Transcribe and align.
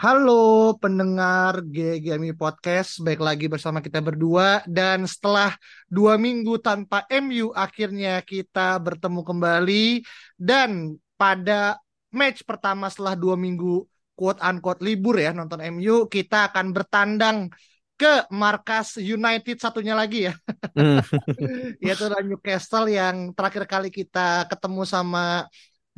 Halo 0.00 0.80
pendengar 0.80 1.60
GGMI 1.60 2.32
Podcast, 2.32 3.04
baik 3.04 3.20
lagi 3.20 3.52
bersama 3.52 3.84
kita 3.84 4.00
berdua. 4.00 4.64
Dan 4.64 5.04
setelah 5.04 5.52
dua 5.92 6.16
minggu 6.16 6.56
tanpa 6.56 7.04
MU 7.20 7.52
akhirnya 7.52 8.24
kita 8.24 8.80
bertemu 8.80 9.20
kembali. 9.20 10.00
Dan 10.40 10.96
pada 11.20 11.76
match 12.16 12.48
pertama 12.48 12.88
setelah 12.88 13.12
dua 13.12 13.36
minggu 13.36 13.84
quote 14.16 14.40
unquote 14.40 14.80
libur 14.80 15.20
ya 15.20 15.36
nonton 15.36 15.60
MU 15.68 16.08
kita 16.08 16.48
akan 16.48 16.72
bertandang 16.72 17.52
ke 18.00 18.24
markas 18.32 18.96
United 18.96 19.60
satunya 19.60 19.92
lagi 19.92 20.32
ya. 20.32 20.34
Hmm. 20.80 21.04
yaitu 21.84 22.08
Newcastle 22.24 22.88
yang 22.88 23.36
terakhir 23.36 23.68
kali 23.68 23.92
kita 23.92 24.48
ketemu 24.48 24.88
sama 24.88 25.44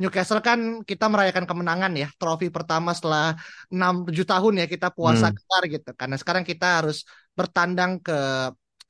Newcastle 0.03 0.41
kan 0.47 0.59
kita 0.89 1.05
merayakan 1.07 1.45
kemenangan 1.49 1.93
ya. 1.95 2.07
Trofi 2.19 2.47
pertama 2.51 2.91
setelah 2.97 3.39
6 3.71 3.93
7 4.07 4.25
tahun 4.31 4.53
ya 4.61 4.65
kita 4.73 4.87
puasa 4.97 5.27
Hmm. 5.27 5.37
kelar 5.37 5.63
gitu. 5.73 5.89
Karena 5.99 6.15
sekarang 6.21 6.43
kita 6.51 6.65
harus 6.83 6.97
bertandang 7.37 7.91
ke 8.05 8.13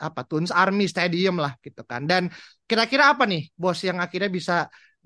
apa 0.08 0.22
Tuns 0.28 0.52
Army 0.52 0.86
Stadium 0.90 1.36
lah 1.44 1.54
gitu 1.66 1.82
kan. 1.86 2.02
Dan 2.10 2.24
kira-kira 2.68 3.14
apa 3.14 3.24
nih 3.30 3.42
bos 3.62 3.80
yang 3.88 4.02
akhirnya 4.04 4.32
bisa 4.34 4.56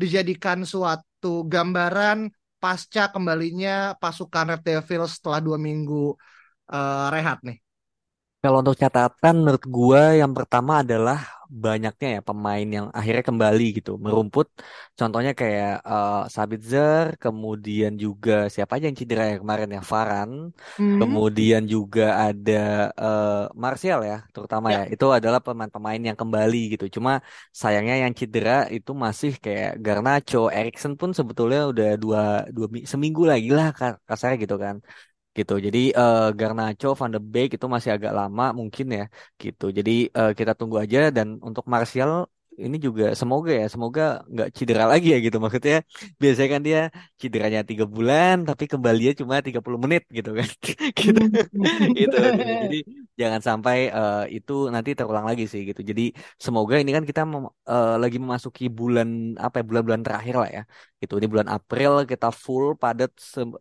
dijadikan 0.02 0.64
suatu 0.64 1.46
gambaran 1.54 2.32
pasca 2.62 3.12
kembalinya 3.14 3.94
pasukan 4.02 4.46
Red 4.58 4.62
Devils 4.66 5.12
setelah 5.20 5.40
dua 5.44 5.58
minggu 5.62 6.16
eh, 6.74 7.08
rehat 7.16 7.40
nih? 7.48 7.58
Kalau 8.42 8.62
untuk 8.64 8.78
catatan, 8.78 9.34
menurut 9.44 9.64
gua 9.68 10.14
yang 10.22 10.32
pertama 10.38 10.82
adalah 10.86 11.20
banyaknya 11.64 12.08
ya 12.16 12.20
pemain 12.28 12.68
yang 12.78 12.86
akhirnya 12.98 13.24
kembali 13.30 13.64
gitu, 13.78 13.92
merumput. 14.06 14.48
Contohnya 15.00 15.32
kayak 15.42 15.70
eh, 15.90 16.14
Sabitzer, 16.36 17.06
kemudian 17.24 17.92
juga 18.04 18.32
siapa 18.54 18.72
aja 18.76 18.86
yang 18.90 19.00
cedera 19.02 19.24
ya 19.32 19.36
kemarin 19.44 19.70
ya, 19.76 19.82
Varane, 19.92 20.36
Hmm. 20.78 21.00
kemudian 21.00 21.62
juga 21.74 22.02
ada 22.26 22.54
eh, 23.04 23.28
Martial 23.64 24.00
ya, 24.10 24.16
terutama 24.34 24.68
Ya. 24.68 24.78
ya. 24.78 24.82
Itu 24.94 25.06
adalah 25.18 25.40
pemain-pemain 25.46 26.02
yang 26.10 26.18
kembali 26.22 26.58
gitu. 26.74 26.86
Cuma 26.96 27.12
sayangnya 27.62 27.96
yang 28.04 28.14
cedera 28.20 28.52
itu 28.76 28.92
masih 29.06 29.32
kayak 29.44 29.70
Garnacho, 29.86 30.38
Eriksen 30.58 30.94
pun 31.00 31.10
sebetulnya 31.20 31.60
udah 31.72 31.88
dua, 32.04 32.20
dua 32.56 32.66
mi- 32.74 32.88
seminggu 32.92 33.22
lagi 33.32 33.48
lah 33.58 33.68
ka- 33.78 34.00
kasarnya 34.10 34.38
gitu 34.44 34.56
kan. 34.66 34.76
Gitu. 35.40 35.54
Jadi 35.66 35.80
eh, 36.00 36.18
Garnacho, 36.40 36.88
Van 37.00 37.12
de 37.16 37.20
Beek 37.34 37.50
itu 37.56 37.66
masih 37.76 37.92
agak 37.96 38.12
lama 38.20 38.44
mungkin 38.60 38.86
ya 38.98 39.02
gitu. 39.42 39.64
Jadi 39.78 39.92
eh, 40.18 40.30
kita 40.40 40.52
tunggu 40.60 40.78
aja 40.84 40.98
dan 41.18 41.28
untuk 41.48 41.64
Martial 41.74 42.12
ini 42.66 42.76
juga 42.86 43.04
semoga 43.20 43.52
ya, 43.62 43.66
semoga 43.74 44.02
nggak 44.34 44.48
cedera 44.58 44.84
lagi 44.92 45.08
ya 45.14 45.18
gitu. 45.26 45.38
Maksudnya 45.44 45.76
biasanya 46.22 46.50
kan 46.56 46.62
dia 46.68 46.80
cederanya 47.22 47.60
tiga 47.70 47.86
bulan 47.96 48.36
tapi 48.48 48.64
kembalinya 48.72 49.12
cuma 49.22 49.36
30 49.48 49.80
menit 49.84 50.02
gitu 50.18 50.30
kan. 50.40 50.48
gitu. 51.02 51.20
Gitu. 52.00 52.16
Jadi 52.64 52.76
jangan 53.22 53.42
sampai 53.48 53.78
eh, 53.98 54.18
itu 54.38 54.54
nanti 54.74 54.90
terulang 54.98 55.26
lagi 55.30 55.44
sih 55.52 55.62
gitu. 55.70 55.82
Jadi 55.90 56.02
semoga 56.46 56.76
ini 56.82 56.92
kan 56.96 57.04
kita 57.10 57.22
mem- 57.32 57.54
eh, 57.72 57.90
lagi 58.02 58.18
memasuki 58.24 58.64
bulan 58.80 59.08
apa 59.46 59.56
ya 59.60 59.64
bulan-bulan 59.70 60.02
terakhir 60.06 60.34
lah 60.42 60.50
ya. 60.58 60.62
Gitu. 61.02 61.14
Ini 61.20 61.28
bulan 61.34 61.50
April 61.56 61.92
kita 62.12 62.28
full 62.44 62.66
padat 62.82 63.12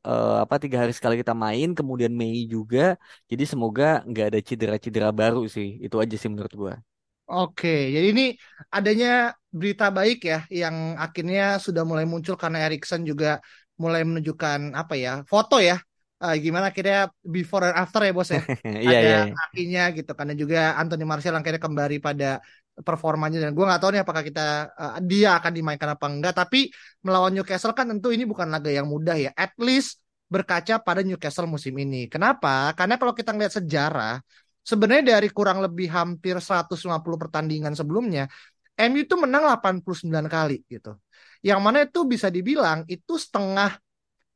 eh, 0.09 0.35
apa 0.45 0.55
tiga 0.63 0.77
hari 0.83 0.93
sekali 0.99 1.15
kita 1.23 1.33
main, 1.45 1.69
kemudian 1.79 2.13
Mei 2.21 2.37
juga. 2.55 2.81
Jadi 3.31 3.43
semoga 3.53 3.85
nggak 4.09 4.25
ada 4.31 4.39
cedera-cedera 4.49 5.09
baru 5.21 5.39
sih. 5.55 5.67
Itu 5.85 5.97
aja 6.03 6.15
sih 6.21 6.29
menurut 6.33 6.55
gua. 6.63 6.96
Oke, 7.27 7.91
jadi 7.95 8.07
ini 8.15 8.25
adanya 8.71 9.35
berita 9.51 9.91
baik 9.91 10.19
ya 10.31 10.39
yang 10.47 10.95
akhirnya 10.95 11.59
sudah 11.59 11.83
mulai 11.83 12.07
muncul 12.07 12.39
karena 12.39 12.59
Erikson 12.71 13.03
juga 13.03 13.43
mulai 13.83 14.07
menunjukkan 14.07 14.73
apa 14.79 14.95
ya 14.95 15.13
foto 15.27 15.59
ya 15.59 15.77
Eh, 16.17 16.41
gimana 16.41 16.73
akhirnya 16.73 17.13
before 17.29 17.69
and 17.69 17.77
after 17.77 18.01
ya 18.01 18.13
bos 18.17 18.33
ya 18.33 18.41
Iya 18.65 18.89
ada 18.89 19.05
iya. 19.05 19.19
iya. 19.29 19.35
kakinya 19.37 19.83
gitu 19.93 20.11
karena 20.17 20.33
juga 20.33 20.59
Anthony 20.81 21.05
Martial 21.05 21.37
akhirnya 21.37 21.61
kembali 21.61 21.97
pada 22.01 22.41
performanya 22.89 23.37
dan 23.45 23.53
gue 23.53 23.65
nggak 23.69 23.81
tahu 23.85 23.91
nih 23.93 24.01
apakah 24.01 24.25
kita 24.25 24.41
eh, 24.81 24.97
dia 25.05 25.37
akan 25.37 25.53
dimainkan 25.53 25.93
apa 25.93 26.07
enggak 26.09 26.33
tapi 26.41 26.73
melawan 27.05 27.37
Newcastle 27.37 27.77
kan 27.77 27.93
tentu 27.93 28.17
ini 28.17 28.25
bukan 28.25 28.49
laga 28.49 28.73
yang 28.73 28.89
mudah 28.89 29.13
ya 29.13 29.31
at 29.37 29.53
least 29.61 30.01
berkaca 30.33 30.81
pada 30.81 31.05
Newcastle 31.05 31.45
musim 31.45 31.77
ini 31.77 32.09
kenapa 32.09 32.73
karena 32.73 32.97
kalau 32.97 33.13
kita 33.13 33.37
ngeliat 33.37 33.53
sejarah 33.61 34.17
sebenarnya 34.67 35.17
dari 35.17 35.29
kurang 35.31 35.63
lebih 35.63 35.87
hampir 35.95 36.35
150 36.43 37.19
pertandingan 37.23 37.73
sebelumnya 37.79 38.27
MU 38.77 39.07
itu 39.07 39.15
menang 39.15 39.47
89 39.47 40.27
kali 40.27 40.67
gitu 40.67 40.99
yang 41.47 41.63
mana 41.63 41.87
itu 41.87 42.03
bisa 42.03 42.27
dibilang 42.29 42.83
itu 42.91 43.15
setengah 43.15 43.79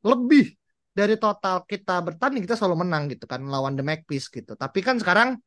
lebih 0.01 0.55
dari 0.91 1.15
total 1.15 1.63
kita 1.63 2.03
bertanding 2.03 2.43
kita 2.43 2.59
selalu 2.59 2.83
menang 2.83 3.07
gitu 3.07 3.23
kan 3.23 3.39
lawan 3.47 3.79
The 3.79 3.83
Magpies 3.83 4.27
gitu. 4.27 4.59
Tapi 4.59 4.79
kan 4.83 4.99
sekarang 4.99 5.39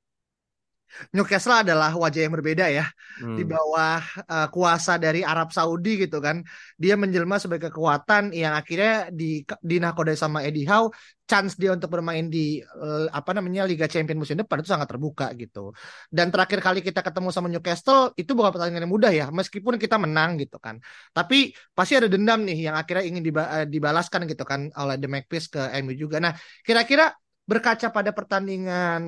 Newcastle 1.15 1.57
adalah 1.67 1.91
wajah 1.95 2.21
yang 2.25 2.35
berbeda 2.37 2.67
ya 2.71 2.87
di 3.35 3.43
Hmm. 3.43 3.51
bawah 3.53 3.99
eh, 4.31 4.47
kuasa 4.55 4.95
dari 4.99 5.21
Arab 5.27 5.51
Saudi 5.51 6.07
gitu 6.07 6.19
kan. 6.23 6.43
Dia 6.79 6.95
menjelma 6.95 7.37
sebagai 7.43 7.71
kekuatan 7.75 8.31
yang 8.31 8.55
akhirnya 8.55 9.11
di 9.11 9.43
dinakodai 9.63 10.15
sama 10.15 10.47
Eddie 10.47 10.67
Howe, 10.71 10.91
chance 11.27 11.57
dia 11.59 11.73
untuk 11.75 11.91
bermain 11.91 12.27
di 12.31 12.63
eh, 12.63 13.07
apa 13.11 13.31
namanya 13.35 13.67
Liga 13.67 13.87
Champions 13.91 14.21
musim 14.23 14.37
depan 14.39 14.63
itu 14.63 14.71
sangat 14.71 14.89
terbuka 14.91 15.27
gitu. 15.35 15.75
Dan 16.13 16.31
terakhir 16.33 16.61
kali 16.63 16.79
kita 16.85 17.01
ketemu 17.03 17.29
sama 17.35 17.49
Newcastle 17.51 18.15
itu 18.15 18.31
bukan 18.37 18.51
pertandingan 18.55 18.85
yang 18.87 18.95
mudah 18.95 19.13
ya, 19.13 19.27
meskipun 19.35 19.75
kita 19.83 19.97
menang 19.99 20.39
gitu 20.39 20.57
kan. 20.63 20.79
Tapi 21.17 21.51
pasti 21.75 21.99
ada 21.99 22.07
dendam 22.11 22.43
nih 22.47 22.71
yang 22.71 22.77
akhirnya 22.79 23.05
ingin 23.09 23.23
diba- 23.25 23.51
eh, 23.63 23.67
dibalaskan 23.69 24.21
gitu 24.31 24.45
kan 24.47 24.71
oleh 24.79 24.95
The 25.01 25.09
Magpies 25.11 25.47
ke 25.51 25.61
MU 25.75 25.95
juga. 25.97 26.17
Nah, 26.23 26.33
kira-kira 26.67 27.11
berkaca 27.51 27.87
pada 27.97 28.11
pertandingan 28.17 29.01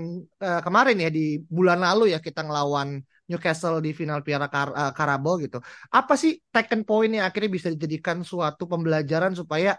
eh, 0.44 0.60
kemarin 0.66 0.97
ya 1.04 1.08
di 1.08 1.41
bulan 1.56 1.80
lalu 1.86 2.12
ya 2.14 2.19
kita 2.20 2.41
ngelawan 2.44 3.00
Newcastle 3.26 3.82
di 3.82 3.91
final 3.97 4.20
Piala 4.26 4.47
Kar- 4.52 4.76
eh, 4.76 4.92
Carabao 4.98 5.34
gitu. 5.44 5.58
Apa 5.91 6.14
sih 6.22 6.32
taken 6.54 6.84
point 6.88 7.10
yang 7.16 7.24
akhirnya 7.28 7.50
bisa 7.56 7.69
dijadikan 7.74 8.20
suatu 8.20 8.69
pembelajaran 8.69 9.32
supaya 9.41 9.74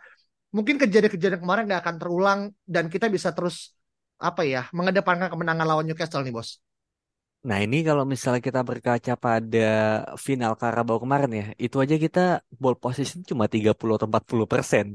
mungkin 0.56 0.76
kejadian-kejadian 0.82 1.42
kemarin 1.44 1.64
nggak 1.70 1.82
akan 1.86 1.98
terulang 2.02 2.40
dan 2.66 2.86
kita 2.94 3.08
bisa 3.12 3.30
terus 3.38 3.76
apa 4.18 4.42
ya 4.48 4.66
mengedepankan 4.78 5.30
kemenangan 5.34 5.68
lawan 5.70 5.86
Newcastle 5.90 6.24
nih 6.26 6.34
bos. 6.34 6.62
Nah 7.48 7.58
ini 7.66 7.78
kalau 7.88 8.04
misalnya 8.14 8.42
kita 8.48 8.60
berkaca 8.70 9.12
pada 9.26 9.60
final 10.28 10.52
Carabao 10.62 10.98
kemarin 11.04 11.32
ya, 11.40 11.46
itu 11.66 11.76
aja 11.84 11.96
kita 12.06 12.20
ball 12.62 12.76
position 12.84 13.20
cuma 13.30 13.46
30 13.54 13.94
atau 13.98 14.08
40 14.12 14.48
persen. 14.54 14.86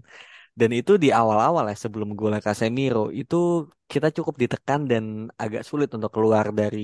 Dan 0.61 0.71
itu 0.79 0.93
di 1.03 1.09
awal-awal 1.19 1.65
ya 1.73 1.77
sebelum 1.85 2.09
gol 2.19 2.35
Casemiro 2.47 3.01
itu 3.21 3.37
kita 3.93 4.09
cukup 4.17 4.35
ditekan 4.43 4.81
dan 4.91 5.05
agak 5.43 5.63
sulit 5.69 5.89
untuk 5.97 6.11
keluar 6.17 6.47
dari 6.61 6.81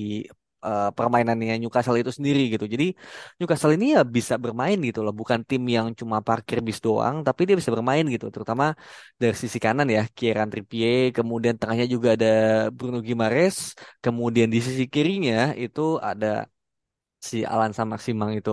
eh, 0.66 0.88
permainannya 0.96 1.54
Newcastle 1.60 1.98
itu 2.02 2.12
sendiri 2.18 2.40
gitu. 2.54 2.64
Jadi 2.74 2.84
Newcastle 3.38 3.72
ini 3.76 3.86
ya 3.96 4.00
bisa 4.16 4.34
bermain 4.44 4.76
gitu 4.88 5.00
loh, 5.04 5.12
bukan 5.20 5.40
tim 5.48 5.62
yang 5.76 5.86
cuma 6.00 6.16
parkir 6.28 6.58
bis 6.68 6.78
doang, 6.86 7.16
tapi 7.26 7.40
dia 7.46 7.56
bisa 7.60 7.70
bermain 7.76 8.04
gitu. 8.14 8.26
Terutama 8.34 8.64
dari 9.20 9.34
sisi 9.42 9.58
kanan 9.64 9.86
ya, 9.96 10.00
Kieran 10.16 10.48
Trippier, 10.52 11.12
kemudian 11.16 11.54
tengahnya 11.60 11.86
juga 11.94 12.08
ada 12.16 12.28
Bruno 12.76 12.98
Guimaraes, 13.06 13.58
kemudian 14.04 14.48
di 14.54 14.58
sisi 14.66 14.84
kirinya 14.94 15.36
itu 15.64 15.80
ada 16.10 16.26
si 17.28 17.36
Alan 17.52 17.72
Samak-Simang 17.78 18.32
itu. 18.38 18.50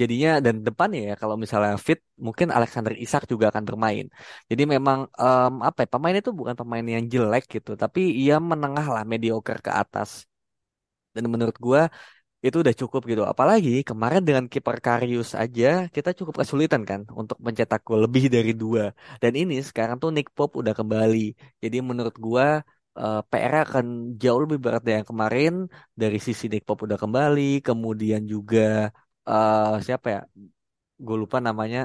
Jadinya 0.00 0.30
dan 0.44 0.54
depannya 0.66 1.00
ya 1.08 1.14
kalau 1.20 1.36
misalnya 1.42 1.74
fit 1.86 2.00
mungkin 2.26 2.48
Alexander 2.56 2.94
Isak 3.04 3.22
juga 3.32 3.46
akan 3.52 3.64
bermain. 3.68 4.06
Jadi 4.50 4.62
memang 4.74 4.98
em, 5.22 5.52
apa 5.68 5.78
ya 5.84 5.88
pemain 5.94 6.16
itu 6.20 6.30
bukan 6.38 6.54
pemain 6.60 6.86
yang 6.94 7.04
jelek 7.12 7.44
gitu, 7.54 7.70
tapi 7.82 8.00
ia 8.22 8.34
menengah 8.50 8.86
lah 8.94 9.02
mediocre 9.12 9.58
ke 9.66 9.70
atas. 9.82 10.10
Dan 11.14 11.24
menurut 11.32 11.56
gua 11.66 11.80
itu 12.46 12.56
udah 12.64 12.74
cukup 12.82 13.02
gitu. 13.10 13.22
Apalagi 13.32 13.70
kemarin 13.88 14.22
dengan 14.28 14.44
kiper 14.52 14.76
Karius 14.86 15.30
aja 15.42 15.66
kita 15.96 16.10
cukup 16.18 16.34
kesulitan 16.42 16.82
kan 16.90 17.00
untuk 17.20 17.38
mencetak 17.46 17.80
gol 17.88 18.00
lebih 18.06 18.24
dari 18.36 18.52
dua. 18.62 18.82
Dan 19.22 19.32
ini 19.40 19.54
sekarang 19.68 19.96
tuh 20.02 20.10
Nick 20.16 20.28
Pope 20.36 20.54
udah 20.62 20.74
kembali. 20.80 21.18
Jadi 21.64 21.76
menurut 21.90 22.16
gua 22.26 22.46
eh, 23.00 23.20
PR 23.30 23.54
akan 23.66 23.86
jauh 24.22 24.40
lebih 24.44 24.58
berat 24.64 24.82
dari 24.86 24.96
yang 25.00 25.08
kemarin 25.12 25.52
dari 26.02 26.18
sisi 26.26 26.44
Nick 26.52 26.64
Pope 26.68 26.82
udah 26.88 27.00
kembali, 27.04 27.42
kemudian 27.68 28.22
juga 28.34 28.60
eh 29.28 29.72
siapa 29.86 30.06
ya? 30.14 30.20
gue 31.06 31.16
lupa 31.22 31.38
namanya. 31.48 31.80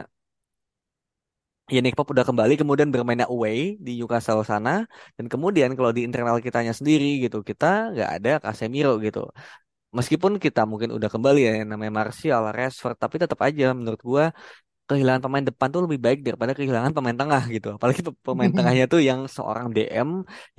Ya 1.67 1.79
Nick 1.83 1.95
Pop 1.99 2.07
udah 2.15 2.23
kembali 2.29 2.53
kemudian 2.61 2.89
bermainnya 2.95 3.27
away 3.33 3.75
di 3.85 3.91
Newcastle 3.99 4.41
sana. 4.51 4.71
Dan 5.17 5.25
kemudian 5.33 5.69
kalau 5.77 5.91
di 5.97 6.01
internal 6.07 6.37
kitanya 6.45 6.71
sendiri 6.79 7.05
gitu 7.23 7.37
kita 7.49 7.65
nggak 7.93 8.09
ada 8.15 8.31
Casemiro 8.43 8.91
gitu. 9.05 9.19
Meskipun 9.97 10.31
kita 10.45 10.61
mungkin 10.71 10.89
udah 10.97 11.09
kembali 11.13 11.39
ya 11.47 11.51
yang 11.59 11.67
namanya 11.73 11.93
Martial, 11.99 12.41
Rashford 12.57 12.95
tapi 13.03 13.15
tetap 13.23 13.39
aja 13.47 13.65
menurut 13.79 14.01
gua 14.09 14.25
kehilangan 14.89 15.21
pemain 15.25 15.45
depan 15.49 15.67
tuh 15.73 15.81
lebih 15.85 15.99
baik 16.05 16.19
daripada 16.27 16.51
kehilangan 16.57 16.91
pemain 16.97 17.17
tengah 17.21 17.43
gitu. 17.55 17.67
Apalagi 17.77 18.01
pemain 18.27 18.51
tengahnya 18.57 18.85
tuh 18.93 19.01
yang 19.09 19.19
seorang 19.35 19.67
DM 19.75 20.09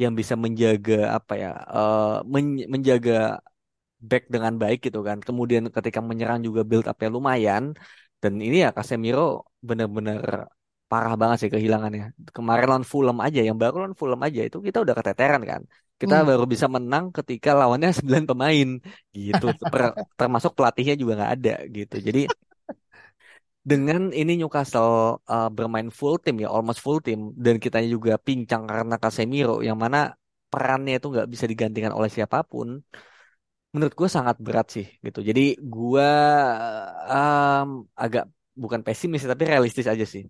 yang 0.02 0.12
bisa 0.20 0.34
menjaga 0.44 0.94
apa 1.18 1.32
ya 1.42 1.50
uh, 1.76 2.24
men 2.32 2.46
menjaga 2.74 3.12
back 3.98 4.30
dengan 4.30 4.54
baik 4.62 4.78
gitu 4.86 5.02
kan 5.02 5.18
kemudian 5.18 5.66
ketika 5.68 5.98
menyerang 5.98 6.40
juga 6.46 6.62
build 6.62 6.86
up-nya 6.86 7.10
lumayan 7.10 7.74
dan 8.22 8.32
ini 8.38 8.66
ya 8.66 8.70
Casemiro 8.74 9.46
bener-bener 9.58 10.48
parah 10.88 11.14
banget 11.20 11.36
sih 11.44 11.50
kehilangannya. 11.54 12.16
Kemarin 12.32 12.66
lawan 12.70 12.86
Fulham 12.90 13.18
aja, 13.20 13.40
yang 13.44 13.60
baru 13.60 13.84
lawan 13.84 13.94
Fulham 13.94 14.20
aja 14.24 14.40
itu 14.48 14.58
kita 14.66 14.80
udah 14.84 14.94
keteteran 14.96 15.42
kan. 15.44 15.62
Kita 16.00 16.24
hmm. 16.24 16.26
baru 16.32 16.44
bisa 16.48 16.66
menang 16.66 17.12
ketika 17.12 17.52
lawannya 17.52 17.92
9 18.00 18.24
pemain 18.24 18.68
gitu. 19.12 19.46
termasuk 20.18 20.56
pelatihnya 20.56 20.94
juga 20.96 21.12
nggak 21.20 21.32
ada 21.36 21.54
gitu. 21.68 21.96
Jadi 22.00 22.20
dengan 23.68 24.08
ini 24.16 24.40
Newcastle 24.40 25.20
uh, 25.28 25.50
bermain 25.52 25.92
full 25.92 26.16
team 26.24 26.40
ya, 26.40 26.48
almost 26.48 26.80
full 26.80 27.04
team 27.04 27.36
dan 27.36 27.60
kita 27.60 27.84
juga 27.84 28.16
pincang 28.16 28.64
karena 28.64 28.96
Casemiro 28.96 29.60
yang 29.60 29.76
mana 29.76 30.16
perannya 30.48 30.96
itu 30.96 31.12
nggak 31.12 31.28
bisa 31.28 31.44
digantikan 31.44 31.92
oleh 31.92 32.08
siapa 32.08 32.40
pun. 32.48 32.80
Menurut 33.74 33.94
gue 33.94 34.08
sangat 34.08 34.36
berat 34.40 34.66
sih 34.72 34.86
gitu. 35.04 35.20
Jadi 35.20 35.60
gue 35.60 36.10
um, 37.12 37.84
agak 37.92 38.24
bukan 38.56 38.80
pesimis 38.82 39.28
tapi 39.28 39.44
realistis 39.46 39.86
aja 39.86 40.02
sih. 40.02 40.24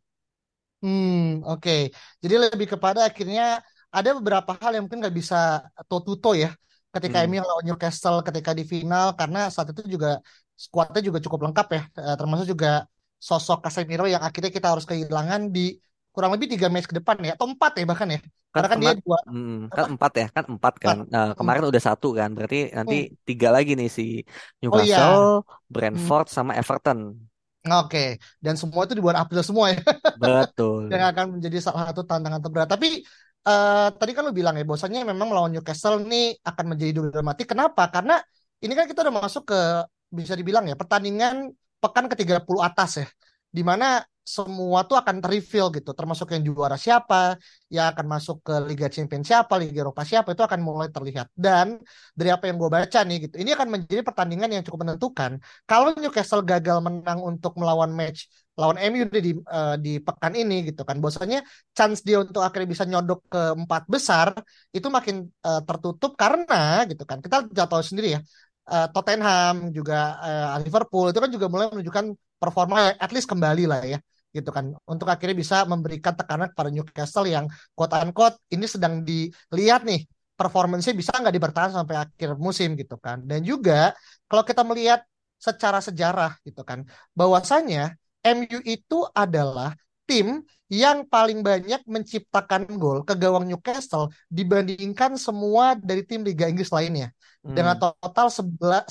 Hmm, 0.83 1.43
oke. 1.43 1.63
Okay. 1.63 1.81
Jadi 2.23 2.35
lebih 2.51 2.67
kepada 2.75 3.07
akhirnya 3.07 3.63
ada 3.89 4.11
beberapa 4.19 4.53
hal 4.61 4.77
yang 4.77 4.85
mungkin 4.87 5.01
nggak 5.01 5.17
bisa 5.17 5.65
to-to-to 5.89 6.37
ya 6.37 6.51
ketika 6.93 7.25
hmm. 7.25 7.29
MU 7.33 7.45
lawan 7.45 7.65
Newcastle 7.69 8.21
ketika 8.25 8.51
di 8.57 8.65
final 8.65 9.13
karena 9.17 9.49
saat 9.53 9.73
itu 9.73 9.85
juga 9.85 10.21
skuadnya 10.57 11.01
juga 11.05 11.19
cukup 11.25 11.49
lengkap 11.49 11.67
ya 11.73 11.83
termasuk 12.17 12.47
juga 12.53 12.85
sosok 13.21 13.65
Casemiro 13.65 14.05
yang 14.09 14.23
akhirnya 14.25 14.53
kita 14.53 14.69
harus 14.73 14.85
kehilangan 14.89 15.53
di 15.53 15.77
kurang 16.13 16.35
lebih 16.35 16.51
tiga 16.53 16.67
match 16.73 16.89
ke 16.91 16.99
depan 16.99 17.17
ya 17.23 17.33
atau 17.37 17.47
empat 17.47 17.73
ya 17.79 17.85
bahkan 17.87 18.09
ya 18.15 18.21
kan 18.49 18.65
karena 18.65 18.69
kan 18.73 18.79
dia 18.81 18.95
dua 19.05 19.19
hmm, 19.29 19.59
kan 19.69 19.87
empat 19.93 20.13
ya 20.17 20.27
kan 20.33 20.45
empat 20.49 20.75
kan 20.81 20.97
Nah, 21.09 21.37
kemarin 21.37 21.63
hmm. 21.69 21.71
udah 21.71 21.83
satu 21.85 22.17
kan 22.17 22.33
berarti 22.33 22.73
nanti 22.73 23.13
hmm. 23.13 23.15
tiga 23.29 23.49
lagi 23.53 23.77
nih 23.77 23.91
si 23.93 24.25
Newcastle, 24.65 25.45
oh, 25.45 25.45
iya. 25.45 25.69
Brentford 25.69 26.27
hmm. 26.33 26.35
sama 26.35 26.53
Everton 26.57 27.29
Oke, 27.67 28.17
dan 28.41 28.55
semua 28.57 28.87
itu 28.89 28.95
di 28.97 29.03
bulan 29.03 29.21
April 29.27 29.43
semua 29.45 29.75
ya. 29.75 29.83
Betul. 30.17 30.89
Yang 30.95 31.05
akan 31.13 31.27
menjadi 31.37 31.59
salah 31.61 31.93
satu 31.93 32.07
tantangan 32.07 32.41
terberat. 32.41 32.71
Tapi 32.71 33.03
uh, 33.45 33.89
tadi 33.93 34.13
kan 34.17 34.23
lu 34.25 34.33
bilang 34.33 34.57
ya, 34.57 34.65
bahwasanya 34.65 35.05
memang 35.05 35.29
melawan 35.29 35.53
Newcastle 35.53 36.01
ini 36.07 36.39
akan 36.41 36.65
menjadi 36.65 37.11
dramatik. 37.13 37.51
Kenapa? 37.51 37.91
Karena 37.93 38.17
ini 38.63 38.73
kan 38.73 38.87
kita 38.89 39.05
udah 39.05 39.15
masuk 39.21 39.53
ke 39.53 39.61
bisa 40.09 40.33
dibilang 40.33 40.65
ya 40.65 40.79
pertandingan 40.79 41.53
pekan 41.83 42.09
ke-30 42.09 42.57
atas 42.63 42.91
ya. 43.05 43.07
Di 43.51 43.61
mana 43.67 44.01
semua 44.37 44.79
tuh 44.89 44.97
akan 45.01 45.17
terreveal 45.25 45.73
gitu, 45.77 45.91
termasuk 45.97 46.27
yang 46.37 46.43
juara 46.49 46.77
siapa, 46.77 47.41
yang 47.73 47.87
akan 47.93 48.07
masuk 48.15 48.37
ke 48.45 48.55
Liga 48.69 48.89
Champions 48.93 49.25
siapa, 49.25 49.57
Liga 49.57 49.81
Eropa 49.81 50.05
siapa, 50.05 50.29
itu 50.37 50.45
akan 50.45 50.61
mulai 50.61 50.89
terlihat. 50.93 51.33
Dan 51.33 51.81
dari 52.13 52.29
apa 52.29 52.45
yang 52.49 52.61
gue 52.61 52.69
baca 52.69 52.99
nih 53.09 53.17
gitu, 53.25 53.35
ini 53.41 53.51
akan 53.57 53.69
menjadi 53.73 54.03
pertandingan 54.05 54.49
yang 54.53 54.63
cukup 54.67 54.85
menentukan. 54.85 55.41
Kalau 55.65 55.97
Newcastle 55.97 56.45
gagal 56.45 56.79
menang 56.85 57.19
untuk 57.25 57.57
melawan 57.57 57.89
match 57.97 58.29
lawan 58.59 58.75
MU 58.91 59.07
di 59.07 59.33
uh, 59.39 59.79
di 59.79 60.03
pekan 60.03 60.35
ini 60.35 60.67
gitu 60.69 60.83
kan, 60.85 60.99
bahwasanya 61.01 61.41
chance 61.73 62.03
dia 62.05 62.19
untuk 62.21 62.43
akhirnya 62.45 62.69
bisa 62.75 62.85
nyodok 62.91 63.21
ke 63.33 63.43
empat 63.65 63.83
besar 63.87 64.35
itu 64.75 64.91
makin 64.91 65.31
uh, 65.47 65.63
tertutup 65.65 66.19
karena 66.21 66.85
gitu 66.91 67.07
kan, 67.09 67.19
kita 67.25 67.49
jatuh 67.49 67.81
sendiri 67.81 68.19
ya. 68.19 68.21
Uh, 68.69 68.85
Tottenham 68.93 69.73
juga 69.73 70.21
uh, 70.21 70.61
Liverpool 70.61 71.09
itu 71.09 71.17
kan 71.25 71.31
juga 71.33 71.47
mulai 71.49 71.73
menunjukkan 71.73 72.13
performa 72.37 72.93
at 73.01 73.11
least 73.17 73.25
kembali 73.25 73.65
lah 73.65 73.81
ya 73.81 73.99
gitu 74.39 74.51
kan. 74.57 74.75
Untuk 74.87 75.07
akhirnya 75.13 75.37
bisa 75.43 75.57
memberikan 75.67 76.15
tekanan 76.15 76.49
kepada 76.53 76.71
Newcastle 76.75 77.27
yang 77.29 77.47
quote 77.77 77.95
unquote 77.99 78.37
ini 78.55 78.67
sedang 78.71 79.03
dilihat 79.03 79.83
nih 79.83 80.07
performance 80.39 80.87
bisa 80.95 81.11
nggak 81.19 81.35
dibertahan 81.35 81.73
sampai 81.75 81.97
akhir 82.07 82.39
musim 82.39 82.79
gitu 82.79 82.97
kan. 83.03 83.19
Dan 83.27 83.43
juga 83.43 83.93
kalau 84.31 84.47
kita 84.47 84.63
melihat 84.63 85.03
secara 85.39 85.79
sejarah 85.79 86.35
gitu 86.43 86.67
kan 86.67 86.83
bahwasanya 87.15 87.95
MU 88.27 88.59
itu 88.67 89.07
adalah 89.15 89.71
tim 90.09 90.41
yang 90.73 91.05
paling 91.05 91.45
banyak 91.45 91.85
menciptakan 91.85 92.65
gol 92.81 93.05
ke 93.05 93.13
gawang 93.17 93.45
Newcastle 93.45 94.09
dibandingkan 94.33 95.21
semua 95.21 95.77
dari 95.77 96.05
tim 96.09 96.25
Liga 96.25 96.49
Inggris 96.49 96.73
lainnya 96.73 97.13
hmm. 97.45 97.53
dengan 97.53 97.77
total 97.77 98.33
113 98.33 98.89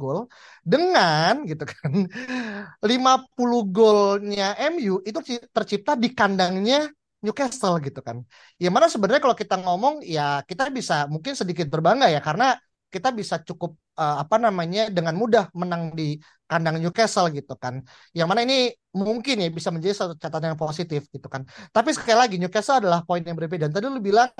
gol 0.00 0.28
dengan 0.64 1.44
gitu 1.44 1.64
kan 1.68 1.92
50 2.80 3.76
golnya 3.76 4.56
MU 4.72 5.04
itu 5.04 5.20
tercipta 5.52 5.92
di 5.96 6.12
kandangnya 6.16 6.88
Newcastle 7.24 7.80
gitu 7.80 8.04
kan. 8.04 8.20
Ya 8.60 8.68
mana 8.68 8.92
sebenarnya 8.92 9.24
kalau 9.24 9.32
kita 9.32 9.56
ngomong 9.56 10.04
ya 10.04 10.44
kita 10.44 10.68
bisa 10.68 11.08
mungkin 11.08 11.32
sedikit 11.32 11.72
berbangga 11.72 12.12
ya 12.12 12.20
karena 12.20 12.60
kita 12.94 13.10
bisa 13.10 13.42
cukup 13.42 13.74
uh, 13.98 14.22
apa 14.22 14.38
namanya 14.38 14.86
dengan 14.86 15.18
mudah 15.18 15.50
menang 15.50 15.90
di 15.98 16.14
kandang 16.46 16.78
Newcastle 16.78 17.26
gitu 17.34 17.58
kan. 17.58 17.82
Yang 18.14 18.28
mana 18.30 18.40
ini 18.46 18.70
mungkin 18.94 19.42
ya 19.42 19.50
bisa 19.50 19.74
menjadi 19.74 19.94
satu 19.98 20.14
catatan 20.14 20.54
yang 20.54 20.60
positif 20.60 21.10
gitu 21.10 21.26
kan. 21.26 21.42
Tapi 21.74 21.90
sekali 21.90 22.14
lagi 22.14 22.36
Newcastle 22.38 22.78
adalah 22.86 23.02
poin 23.02 23.26
yang 23.26 23.34
berbeda. 23.34 23.66
Dan 23.66 23.74
tadi 23.74 23.90
lu 23.90 23.98
bilang 23.98 24.30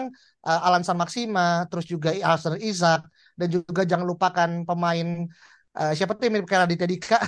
uh, 0.47 0.61
Alan 0.67 0.87
San 0.87 0.95
Maxima, 0.95 1.67
terus 1.67 1.91
juga 1.91 2.15
Arsenal 2.15 2.63
Isaac 2.63 3.03
dan 3.35 3.49
juga 3.51 3.83
jangan 3.83 4.07
lupakan 4.07 4.51
pemain 4.63 5.27
uh, 5.75 5.93
siapa 5.93 6.15
tuh 6.15 6.31
yang 6.31 6.39
mirip 6.39 6.47
kayak 6.47 6.71
Raditya 6.71 6.87
Dika. 6.87 7.19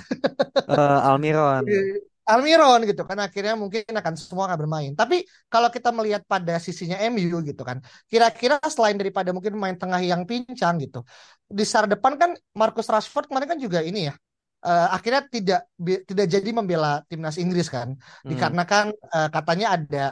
uh, 0.71 1.03
Almiron. 1.11 1.67
Almiron 2.27 2.83
gitu 2.83 3.07
kan 3.07 3.17
akhirnya 3.23 3.55
mungkin 3.55 3.87
akan 3.87 4.13
semua 4.19 4.51
akan 4.51 4.57
bermain. 4.67 4.91
Tapi 4.91 5.23
kalau 5.47 5.71
kita 5.71 5.95
melihat 5.95 6.27
pada 6.27 6.59
sisinya 6.59 6.99
MU 7.07 7.39
gitu 7.39 7.63
kan, 7.63 7.79
kira-kira 8.11 8.59
selain 8.67 8.99
daripada 8.99 9.31
mungkin 9.31 9.55
main 9.55 9.79
tengah 9.79 10.03
yang 10.03 10.27
pincang 10.27 10.75
gitu, 10.83 11.07
di 11.47 11.63
sar 11.63 11.87
depan 11.87 12.19
kan 12.19 12.35
Marcus 12.51 12.91
Rashford 12.91 13.31
kemarin 13.31 13.47
kan 13.55 13.59
juga 13.63 13.79
ini 13.79 14.11
ya, 14.11 14.13
uh, 14.67 14.87
akhirnya 14.91 15.23
tidak 15.31 15.61
tidak 15.79 16.27
jadi 16.27 16.49
membela 16.51 16.99
timnas 17.07 17.39
Inggris 17.39 17.71
kan, 17.71 17.95
hmm. 17.95 18.27
dikarenakan 18.27 18.85
uh, 18.91 19.29
katanya 19.31 19.67
ada 19.79 20.05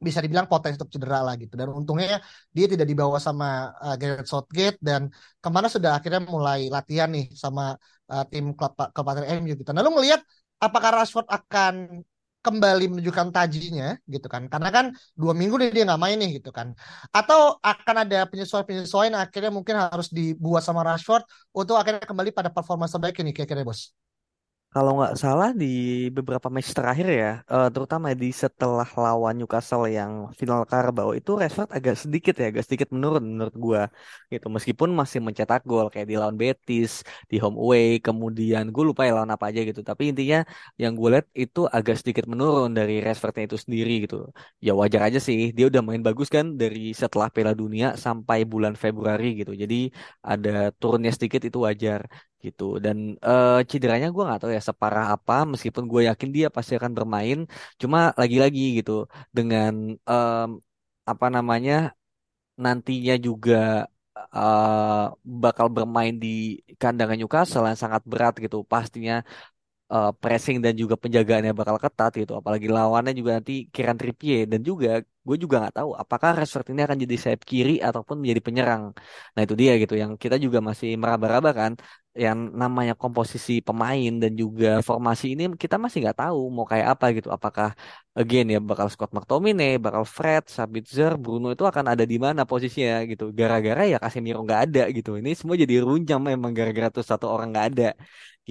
bisa 0.00 0.24
dibilang 0.24 0.48
potensi 0.48 0.80
untuk 0.80 0.96
cedera 0.96 1.20
lah 1.20 1.36
gitu 1.36 1.60
dan 1.60 1.68
untungnya 1.68 2.24
dia 2.56 2.64
tidak 2.64 2.88
dibawa 2.88 3.20
sama 3.20 3.68
uh, 3.84 3.96
Gareth 4.00 4.32
Southgate 4.32 4.80
dan 4.80 5.12
ke 5.12 5.48
mana 5.52 5.68
sudah 5.68 6.00
akhirnya 6.00 6.24
mulai 6.24 6.72
latihan 6.72 7.12
nih 7.12 7.28
sama 7.36 7.76
uh, 8.08 8.24
tim 8.32 8.56
klub 8.56 8.72
Kabupaten 8.74 9.28
MU 9.44 9.52
gitu. 9.60 9.70
Nah 9.76 9.84
lu 9.84 9.92
ngelihat 9.92 10.24
apakah 10.60 10.90
Rashford 11.02 11.26
akan 11.28 12.04
kembali 12.40 12.84
menunjukkan 12.88 13.28
tajinya 13.36 14.00
gitu 14.08 14.26
kan? 14.32 14.48
Karena 14.52 14.68
kan 14.72 14.86
dua 15.12 15.32
minggu 15.36 15.60
dia 15.60 15.84
nggak 15.84 16.00
main 16.00 16.16
nih 16.16 16.40
gitu 16.40 16.50
kan. 16.52 16.72
Atau 17.12 17.60
akan 17.60 17.96
ada 18.08 18.24
penyesuaian-penyesuaian 18.30 19.14
akhirnya 19.16 19.52
mungkin 19.52 19.76
harus 19.76 20.08
dibuat 20.08 20.62
sama 20.64 20.80
Rashford 20.86 21.24
untuk 21.52 21.76
akhirnya 21.80 22.04
kembali 22.04 22.30
pada 22.32 22.48
performa 22.48 22.88
terbaik 22.88 23.16
ini 23.20 23.32
kira-kira 23.36 23.64
bos 23.64 23.92
kalau 24.74 24.90
nggak 24.98 25.14
salah 25.22 25.48
di 25.60 25.66
beberapa 26.16 26.46
match 26.54 26.70
terakhir 26.78 27.06
ya, 27.20 27.28
uh, 27.54 27.66
terutama 27.74 28.06
di 28.22 28.26
setelah 28.42 28.86
lawan 29.02 29.34
Newcastle 29.38 29.84
yang 29.98 30.12
final 30.38 30.62
Carabao 30.70 31.10
itu 31.18 31.30
Rashford 31.40 31.70
agak 31.76 31.94
sedikit 32.02 32.34
ya, 32.40 32.44
agak 32.54 32.62
sedikit 32.66 32.88
menurun 32.94 33.24
menurut 33.32 33.56
gua 33.64 33.82
gitu. 34.32 34.46
Meskipun 34.56 34.88
masih 35.00 35.18
mencetak 35.26 35.60
gol 35.70 35.86
kayak 35.92 36.06
di 36.10 36.14
lawan 36.20 36.36
Betis, 36.42 36.92
di 37.30 37.36
home 37.42 37.58
away, 37.62 37.86
kemudian 38.06 38.62
gue 38.74 38.84
lupa 38.88 39.02
ya 39.06 39.12
lawan 39.18 39.32
apa 39.34 39.44
aja 39.50 39.60
gitu. 39.68 39.80
Tapi 39.90 40.02
intinya 40.14 40.38
yang 40.82 40.92
gue 40.98 41.08
lihat 41.18 41.26
itu 41.42 41.60
agak 41.76 41.94
sedikit 42.00 42.24
menurun 42.30 42.70
dari 42.78 42.92
Rashfordnya 43.04 43.44
itu 43.50 43.58
sendiri 43.64 43.92
gitu. 44.06 44.16
Ya 44.66 44.70
wajar 44.80 45.00
aja 45.08 45.18
sih, 45.28 45.38
dia 45.56 45.64
udah 45.70 45.82
main 45.86 46.02
bagus 46.06 46.28
kan 46.36 46.46
dari 46.60 46.94
setelah 47.02 47.26
Piala 47.34 47.52
Dunia 47.58 47.86
sampai 48.04 48.38
bulan 48.52 48.74
Februari 48.82 49.26
gitu. 49.40 49.52
Jadi 49.62 49.74
ada 50.30 50.50
turunnya 50.80 51.10
sedikit 51.16 51.42
itu 51.48 51.58
wajar 51.66 52.00
gitu. 52.46 52.64
Dan 52.84 52.96
uh, 53.28 53.60
cederanya 53.70 54.08
gue 54.14 54.22
nggak 54.26 54.40
tahu 54.40 54.52
ya 54.56 54.62
separah 54.68 55.04
apa 55.14 55.34
meskipun 55.52 55.84
gue 55.92 56.00
yakin 56.08 56.30
dia 56.36 56.46
pasti 56.56 56.72
akan 56.78 56.92
bermain. 56.98 57.38
Cuma 57.80 57.98
lagi-lagi 58.20 58.60
gitu 58.78 58.92
dengan 59.36 59.72
um, 60.12 60.48
apa 61.10 61.26
namanya 61.36 61.74
nantinya 62.64 63.14
juga 63.26 63.54
uh, 64.36 65.04
bakal 65.42 65.66
bermain 65.76 66.14
di 66.24 66.28
kandang 66.80 67.10
Newcastle 67.18 67.66
yang 67.70 67.78
sangat 67.84 68.02
berat 68.10 68.34
gitu. 68.44 68.56
Pastinya 68.72 69.14
uh, 69.94 70.10
pressing 70.22 70.56
dan 70.64 70.74
juga 70.82 70.94
penjagaannya 71.02 71.52
bakal 71.60 71.76
ketat 71.84 72.12
gitu. 72.20 72.32
Apalagi 72.40 72.66
lawannya 72.76 73.12
juga 73.20 73.30
nanti 73.38 73.52
Kieran 73.74 73.96
Trippier. 74.00 74.46
Dan 74.52 74.60
juga 74.68 74.88
gue 75.26 75.36
juga 75.42 75.54
nggak 75.60 75.74
tahu 75.78 75.90
apakah 76.02 76.30
Rashford 76.38 76.66
ini 76.72 76.80
akan 76.86 76.98
jadi 77.04 77.16
sayap 77.22 77.42
kiri 77.50 77.72
ataupun 77.88 78.16
menjadi 78.22 78.40
penyerang. 78.46 78.82
Nah 79.34 79.40
itu 79.44 79.54
dia 79.60 79.72
gitu 79.82 79.94
yang 80.02 80.12
kita 80.22 80.36
juga 80.44 80.58
masih 80.68 80.88
meraba-raba 81.02 81.50
kan 81.60 81.72
yang 82.24 82.38
namanya 82.62 82.92
komposisi 82.98 83.52
pemain 83.62 84.10
dan 84.22 84.32
juga 84.42 84.66
formasi 84.88 85.24
ini 85.38 85.42
kita 85.62 85.76
masih 85.78 85.98
nggak 86.02 86.18
tahu 86.26 86.38
mau 86.56 86.66
kayak 86.66 86.86
apa 86.98 87.04
gitu. 87.16 87.28
Apakah 87.36 87.68
again 88.18 88.46
ya 88.54 88.58
bakal 88.58 88.86
Scott 88.92 89.10
McTominay, 89.14 89.78
bakal 89.84 90.02
Fred, 90.16 90.42
Sabitzer, 90.56 91.12
Bruno 91.22 91.46
itu 91.54 91.64
akan 91.70 91.84
ada 91.92 92.04
di 92.12 92.16
mana 92.26 92.42
posisinya 92.50 92.94
gitu. 93.10 93.24
Gara-gara 93.38 93.82
ya 93.92 93.96
Casemiro 94.02 94.38
nggak 94.46 94.60
ada 94.66 94.80
gitu. 94.96 95.10
Ini 95.20 95.30
semua 95.38 95.56
jadi 95.62 95.74
runyam 95.86 96.20
memang 96.30 96.50
gara-gara 96.58 96.88
tuh 96.96 97.04
satu 97.10 97.26
orang 97.34 97.48
nggak 97.54 97.66
ada 97.70 97.84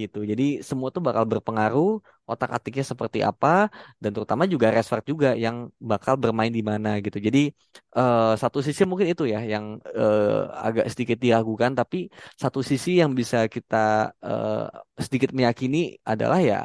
gitu. 0.01 0.17
Jadi 0.31 0.43
semua 0.67 0.87
tuh 0.95 1.01
bakal 1.07 1.23
berpengaruh 1.31 1.89
otak 2.31 2.49
atiknya 2.57 2.85
seperti 2.91 3.19
apa 3.29 3.47
dan 4.01 4.09
terutama 4.15 4.43
juga 4.53 4.67
Rashford 4.75 5.05
juga 5.11 5.29
yang 5.45 5.55
bakal 5.91 6.13
bermain 6.23 6.53
di 6.57 6.61
mana 6.71 6.89
gitu. 7.05 7.17
Jadi 7.27 7.39
uh, 7.97 8.33
satu 8.41 8.59
sisi 8.65 8.81
mungkin 8.89 9.07
itu 9.13 9.23
ya 9.33 9.39
yang 9.53 9.65
uh, 10.01 10.49
agak 10.67 10.85
sedikit 10.93 11.17
diragukan 11.23 11.71
tapi 11.79 11.97
satu 12.41 12.59
sisi 12.69 12.89
yang 13.01 13.11
bisa 13.19 13.37
kita 13.55 13.77
uh, 14.29 14.65
sedikit 15.05 15.29
meyakini 15.37 15.77
adalah 16.11 16.39
ya 16.49 16.57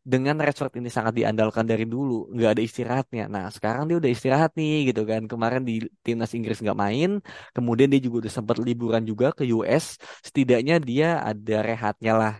dengan 0.00 0.36
Rashford 0.40 0.80
ini 0.80 0.88
sangat 0.88 1.12
diandalkan 1.18 1.64
dari 1.68 1.84
dulu, 1.84 2.32
nggak 2.32 2.50
ada 2.56 2.62
istirahatnya. 2.68 3.24
Nah, 3.28 3.44
sekarang 3.52 3.84
dia 3.88 3.96
udah 4.00 4.10
istirahat 4.16 4.50
nih 4.56 4.90
gitu 4.92 5.02
kan. 5.04 5.22
Kemarin 5.28 5.62
di 5.68 5.84
timnas 6.04 6.32
Inggris 6.32 6.58
nggak 6.64 6.78
main, 6.84 7.10
kemudian 7.52 7.88
dia 7.92 8.00
juga 8.00 8.16
udah 8.26 8.32
sempat 8.32 8.56
liburan 8.58 9.04
juga 9.04 9.26
ke 9.36 9.44
US. 9.52 10.00
Setidaknya 10.24 10.80
dia 10.80 11.20
ada 11.20 11.56
rehatnya 11.60 12.12
lah 12.16 12.34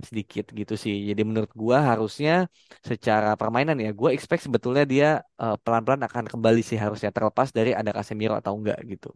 sedikit 0.00 0.48
gitu 0.50 0.74
sih. 0.74 0.94
Jadi 1.08 1.22
menurut 1.28 1.52
gua 1.52 1.78
harusnya 1.92 2.48
secara 2.80 3.36
permainan 3.36 3.76
ya, 3.76 3.90
gua 3.92 4.10
expect 4.16 4.48
sebetulnya 4.48 4.84
dia 4.88 5.08
uh, 5.42 5.56
pelan-pelan 5.60 6.02
akan 6.08 6.24
kembali 6.32 6.62
sih 6.64 6.78
harusnya 6.80 7.12
terlepas 7.12 7.52
dari 7.52 7.76
ada 7.76 7.90
Casemiro 7.92 8.34
atau 8.38 8.56
enggak 8.56 8.80
gitu. 8.88 9.12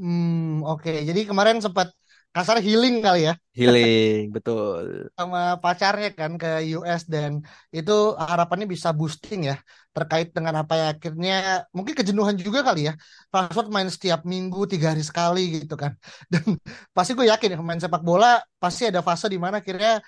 Hmm, 0.00 0.64
oke. 0.64 0.80
Okay. 0.80 0.96
Jadi 1.04 1.28
kemarin 1.28 1.60
sempat 1.60 1.92
kasar 2.32 2.62
healing 2.62 3.02
kali 3.04 3.28
ya. 3.28 3.34
Healing, 3.52 4.30
betul. 4.32 5.10
Sama 5.18 5.58
pacarnya 5.60 6.14
kan 6.14 6.38
ke 6.40 6.72
US 6.78 7.04
dan 7.04 7.42
itu 7.74 8.14
harapannya 8.16 8.70
bisa 8.70 8.94
boosting 8.94 9.50
ya 9.50 9.56
terkait 9.90 10.30
dengan 10.30 10.62
apa 10.62 10.74
ya 10.78 10.86
akhirnya 10.94 11.66
mungkin 11.74 11.94
kejenuhan 11.98 12.38
juga 12.38 12.62
kali 12.62 12.88
ya. 12.88 12.94
Rashford 13.34 13.68
main 13.74 13.88
setiap 13.90 14.22
minggu 14.22 14.60
tiga 14.70 14.94
hari 14.94 15.02
sekali 15.02 15.62
gitu 15.62 15.74
kan. 15.74 15.92
Dan 16.32 16.56
pasti 16.94 17.12
gue 17.18 17.26
yakin 17.26 17.54
ya 17.54 17.58
pemain 17.58 17.80
sepak 17.82 18.02
bola 18.06 18.38
pasti 18.62 18.86
ada 18.90 19.02
fase 19.02 19.26
di 19.26 19.38
mana 19.38 19.58
akhirnya 19.58 19.98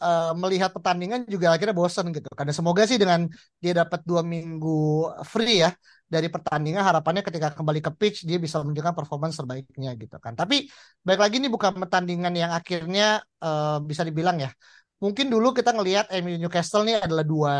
uh, 0.00 0.32
melihat 0.38 0.70
pertandingan 0.72 1.28
juga 1.28 1.52
akhirnya 1.54 1.76
bosen 1.76 2.08
gitu. 2.16 2.28
Karena 2.32 2.52
semoga 2.56 2.82
sih 2.88 2.96
dengan 2.96 3.28
dia 3.60 3.72
dapat 3.76 4.00
dua 4.08 4.24
minggu 4.24 5.12
free 5.28 5.60
ya 5.64 5.70
dari 6.08 6.32
pertandingan 6.32 6.80
harapannya 6.80 7.20
ketika 7.20 7.52
kembali 7.52 7.84
ke 7.84 7.92
pitch 7.92 8.24
dia 8.24 8.40
bisa 8.40 8.64
menunjukkan 8.64 8.96
performance 8.96 9.36
terbaiknya 9.36 9.92
gitu 10.00 10.16
kan. 10.16 10.32
Tapi 10.32 10.64
baik 11.04 11.20
lagi 11.20 11.36
ini 11.36 11.52
bukan 11.52 11.76
pertandingan 11.76 12.32
yang 12.32 12.50
akhirnya 12.56 13.20
uh, 13.44 13.76
bisa 13.84 14.02
dibilang 14.08 14.40
ya. 14.40 14.50
Mungkin 14.98 15.30
dulu 15.30 15.54
kita 15.54 15.70
ngelihat 15.76 16.10
MU 16.24 16.34
Newcastle 16.40 16.82
ini 16.88 16.98
adalah 16.98 17.22
dua 17.22 17.54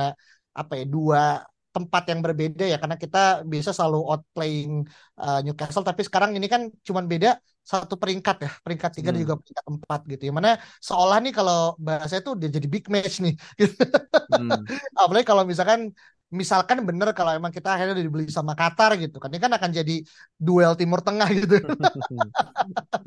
apa 0.59 0.75
ya 0.75 0.85
dua 0.91 1.39
tempat 1.79 2.03
yang 2.11 2.21
berbeda 2.27 2.65
ya 2.67 2.77
karena 2.83 2.99
kita 2.99 3.47
bisa 3.47 3.71
selalu 3.71 4.03
outplaying 4.11 4.83
uh, 5.23 5.39
Newcastle 5.47 5.87
tapi 5.87 6.03
sekarang 6.03 6.35
ini 6.35 6.51
kan 6.51 6.67
cuman 6.83 7.07
beda 7.07 7.39
satu 7.63 7.95
peringkat 8.01 8.37
ya 8.49 8.51
peringkat 8.65 8.91
tiga 8.99 9.13
hmm. 9.13 9.15
dan 9.15 9.23
juga 9.23 9.35
peringkat 9.39 9.67
empat 9.77 10.01
gitu 10.11 10.23
ya 10.29 10.33
mana 10.33 10.51
seolah 10.81 11.19
nih 11.23 11.33
kalau 11.39 11.77
bahasa 11.77 12.15
itu 12.19 12.31
udah 12.35 12.49
jadi 12.57 12.67
big 12.75 12.89
match 12.89 13.21
nih 13.21 13.35
hmm. 14.33 14.51
apalagi 14.97 15.27
kalau 15.29 15.45
misalkan 15.45 15.93
misalkan 16.29 16.85
bener 16.85 17.17
kalau 17.17 17.33
emang 17.33 17.49
kita 17.49 17.73
akhirnya 17.73 17.97
udah 17.97 18.05
dibeli 18.05 18.25
sama 18.29 18.53
Qatar 18.53 19.01
gitu 19.01 19.17
kan 19.17 19.33
ini 19.33 19.41
kan 19.41 19.53
akan 19.57 19.71
jadi 19.73 20.05
duel 20.37 20.77
Timur 20.77 21.01
Tengah 21.01 21.29
gitu. 21.33 21.57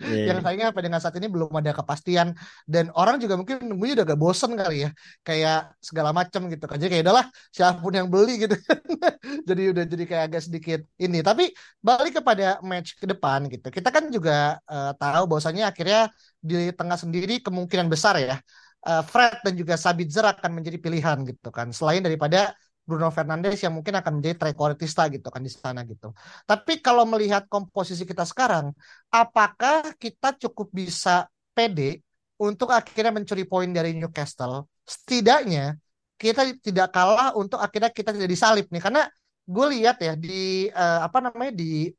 Yeah. 0.01 0.33
yang 0.33 0.41
sayangnya 0.41 0.73
sampai 0.73 0.83
dengan 0.89 0.99
saat 0.99 1.15
ini 1.21 1.29
belum 1.29 1.53
ada 1.53 1.77
kepastian. 1.77 2.33
Dan 2.65 2.89
orang 2.97 3.21
juga 3.21 3.37
mungkin 3.37 3.61
nunggunya 3.69 4.01
udah 4.01 4.05
gak 4.09 4.19
bosen 4.19 4.57
kali 4.57 4.87
ya 4.87 4.89
kayak 5.21 5.77
segala 5.77 6.09
macam 6.09 6.49
gitu 6.49 6.65
kan. 6.65 6.81
Jadi 6.81 6.89
kayak 6.89 7.03
udahlah 7.05 7.25
siapa 7.53 7.77
pun 7.77 7.93
yang 7.93 8.09
beli 8.09 8.41
gitu. 8.41 8.57
Jadi 9.49 9.61
udah 9.71 9.83
jadi 9.85 10.03
kayak 10.09 10.23
agak 10.33 10.41
sedikit 10.41 10.81
ini. 10.97 11.21
Tapi 11.21 11.53
balik 11.85 12.17
kepada 12.17 12.57
match 12.65 12.97
ke 12.97 13.05
depan 13.05 13.45
gitu 13.45 13.69
kita 13.69 13.93
kan 13.93 14.09
juga 14.09 14.57
uh, 14.65 14.91
tahu 14.97 15.23
bahwasanya 15.29 15.69
akhirnya 15.69 16.09
di 16.41 16.73
tengah 16.73 16.97
sendiri 16.97 17.37
kemungkinan 17.45 17.85
besar 17.85 18.17
ya 18.17 18.41
uh, 18.87 19.03
Fred 19.05 19.41
dan 19.45 19.53
juga 19.53 19.77
Sabitzer 19.77 20.25
akan 20.25 20.61
menjadi 20.61 20.77
pilihan 20.81 21.17
gitu 21.25 21.49
kan. 21.53 21.69
Selain 21.73 22.01
daripada 22.01 22.53
Bruno 22.91 23.07
Fernandes 23.07 23.63
yang 23.63 23.71
mungkin 23.71 23.95
akan 23.95 24.19
menjadi 24.19 24.35
trequartista 24.35 25.07
gitu 25.07 25.31
kan 25.31 25.39
di 25.39 25.47
sana 25.47 25.87
gitu. 25.87 26.11
Tapi 26.43 26.83
kalau 26.83 27.07
melihat 27.07 27.47
komposisi 27.47 28.03
kita 28.03 28.27
sekarang, 28.27 28.75
apakah 29.07 29.95
kita 29.95 30.35
cukup 30.35 30.67
bisa 30.75 31.31
pede 31.55 32.03
untuk 32.35 32.75
akhirnya 32.75 33.15
mencuri 33.15 33.47
poin 33.47 33.71
dari 33.71 33.95
Newcastle? 33.95 34.67
Setidaknya 34.83 35.79
kita 36.19 36.51
tidak 36.59 36.91
kalah 36.91 37.31
untuk 37.39 37.57
akhirnya 37.57 37.89
kita 37.89 38.11
tidak 38.11 38.29
disalip 38.29 38.67
nih 38.67 38.83
karena 38.83 39.07
gue 39.47 39.65
lihat 39.79 39.97
ya 40.03 40.13
di 40.13 40.69
uh, 40.69 41.07
apa 41.07 41.17
namanya 41.17 41.53
di 41.55 41.89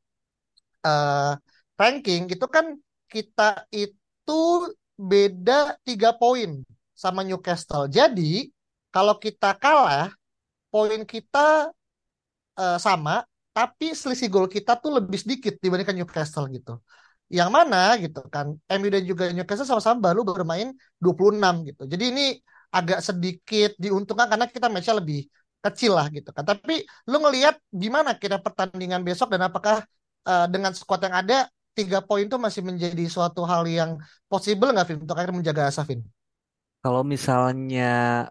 uh, 0.85 1.35
ranking 1.75 2.31
itu 2.31 2.45
kan 2.47 2.77
kita 3.11 3.67
itu 3.73 4.41
beda 4.95 5.75
tiga 5.83 6.15
poin 6.15 6.63
sama 6.95 7.25
Newcastle. 7.25 7.91
Jadi 7.91 8.47
kalau 8.93 9.17
kita 9.17 9.57
kalah 9.57 10.13
poin 10.73 11.01
kita 11.05 11.69
uh, 12.57 12.77
sama, 12.81 13.21
tapi 13.53 13.93
selisih 13.93 14.33
gol 14.33 14.49
kita 14.49 14.81
tuh 14.81 14.97
lebih 14.97 15.21
sedikit 15.21 15.53
dibandingkan 15.61 15.93
Newcastle 15.93 16.49
gitu. 16.49 16.81
Yang 17.29 17.49
mana 17.53 17.93
gitu 18.01 18.25
kan, 18.33 18.57
MU 18.57 18.89
dan 18.89 19.03
juga 19.05 19.29
Newcastle 19.29 19.69
sama-sama 19.69 20.09
baru 20.09 20.25
bermain 20.25 20.73
26 20.97 21.69
gitu. 21.69 21.83
Jadi 21.85 22.03
ini 22.09 22.25
agak 22.73 23.05
sedikit 23.05 23.77
diuntungkan 23.77 24.25
karena 24.25 24.49
kita 24.49 24.67
matchnya 24.73 24.97
lebih 24.97 25.29
kecil 25.61 25.93
lah 25.93 26.09
gitu 26.09 26.33
kan. 26.33 26.41
Tapi 26.41 26.81
lu 27.05 27.17
ngelihat 27.21 27.61
gimana 27.69 28.17
kita 28.17 28.41
pertandingan 28.41 29.05
besok 29.05 29.29
dan 29.29 29.45
apakah 29.45 29.85
uh, 30.25 30.45
dengan 30.49 30.73
squad 30.73 31.05
yang 31.05 31.15
ada 31.15 31.47
tiga 31.77 32.01
poin 32.01 32.25
itu 32.25 32.37
masih 32.37 32.61
menjadi 32.65 33.05
suatu 33.09 33.45
hal 33.45 33.65
yang 33.65 33.97
possible 34.29 34.69
nggak 34.73 34.85
Vin 34.89 34.99
untuk 35.05 35.15
akhirnya 35.17 35.37
menjaga 35.37 35.63
asa 35.69 35.85
Vin? 35.85 36.01
Kalau 36.83 37.01
misalnya 37.05 38.27